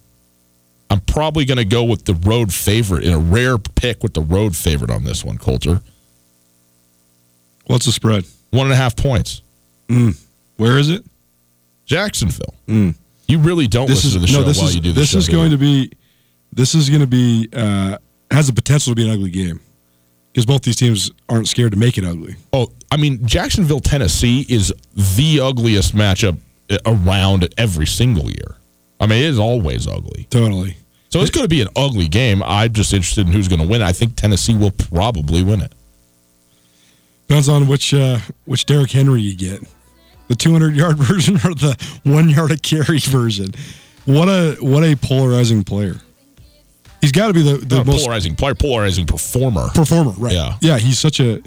[0.94, 4.22] I'm probably going to go with the road favorite in a rare pick with the
[4.22, 5.82] road favorite on this one, Colter.
[7.66, 8.26] What's the spread?
[8.52, 9.42] One and a half points.
[9.90, 10.12] Hmm.
[10.58, 11.04] Where is it?
[11.88, 12.54] Jacksonville.
[12.68, 12.92] Hmm.
[13.28, 14.44] You really don't This listen is to the no.
[14.44, 15.18] show This while is you do this show.
[15.18, 15.92] is going to be.
[16.52, 17.98] This is going to be uh,
[18.30, 19.60] has the potential to be an ugly game
[20.32, 22.36] because both these teams aren't scared to make it ugly.
[22.54, 26.38] Oh, I mean, Jacksonville, Tennessee is the ugliest matchup
[26.70, 28.58] uh, around every single year.
[29.00, 30.28] I mean, it is always ugly.
[30.30, 30.78] Totally.
[31.14, 32.42] So it's going to be an ugly game.
[32.42, 33.84] I'm just interested in who's going to win.
[33.84, 35.72] I think Tennessee will probably win it.
[37.28, 39.62] Depends on which uh, which Derrick Henry you get,
[40.28, 43.54] the 200 yard version or the one yard a carry version.
[44.06, 45.98] What a what a polarizing player.
[47.00, 49.70] He's got to be the the most polarizing player, polarizing performer.
[49.70, 50.34] performer, right?
[50.34, 50.58] Yeah.
[50.62, 50.80] yeah.
[50.80, 51.44] He's such a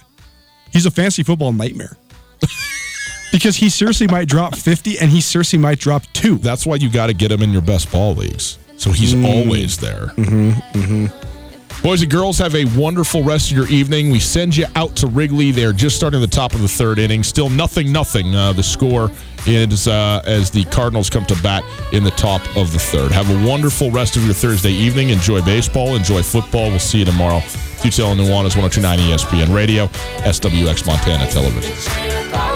[0.71, 1.97] he's a fantasy football nightmare
[3.33, 6.39] because he seriously might drop 50 and he seriously might drop two.
[6.39, 8.59] That's why you got to get him in your best ball leagues.
[8.77, 10.13] So he's always there.
[11.83, 14.11] Boys and girls, have a wonderful rest of your evening.
[14.11, 15.51] We send you out to Wrigley.
[15.53, 17.23] They're just starting the top of the third inning.
[17.23, 18.35] Still nothing, nothing.
[18.35, 19.11] Uh, the score
[19.47, 21.63] is uh, as the Cardinals come to bat
[21.93, 23.13] in the top of the third.
[23.13, 25.11] Have a wonderful rest of your Thursday evening.
[25.11, 25.95] Enjoy baseball.
[25.95, 26.71] Enjoy football.
[26.71, 27.39] We'll see you tomorrow.
[27.79, 29.87] Tutel and Nuanez 1029 ESPN Radio,
[30.25, 32.56] SWX Montana Television.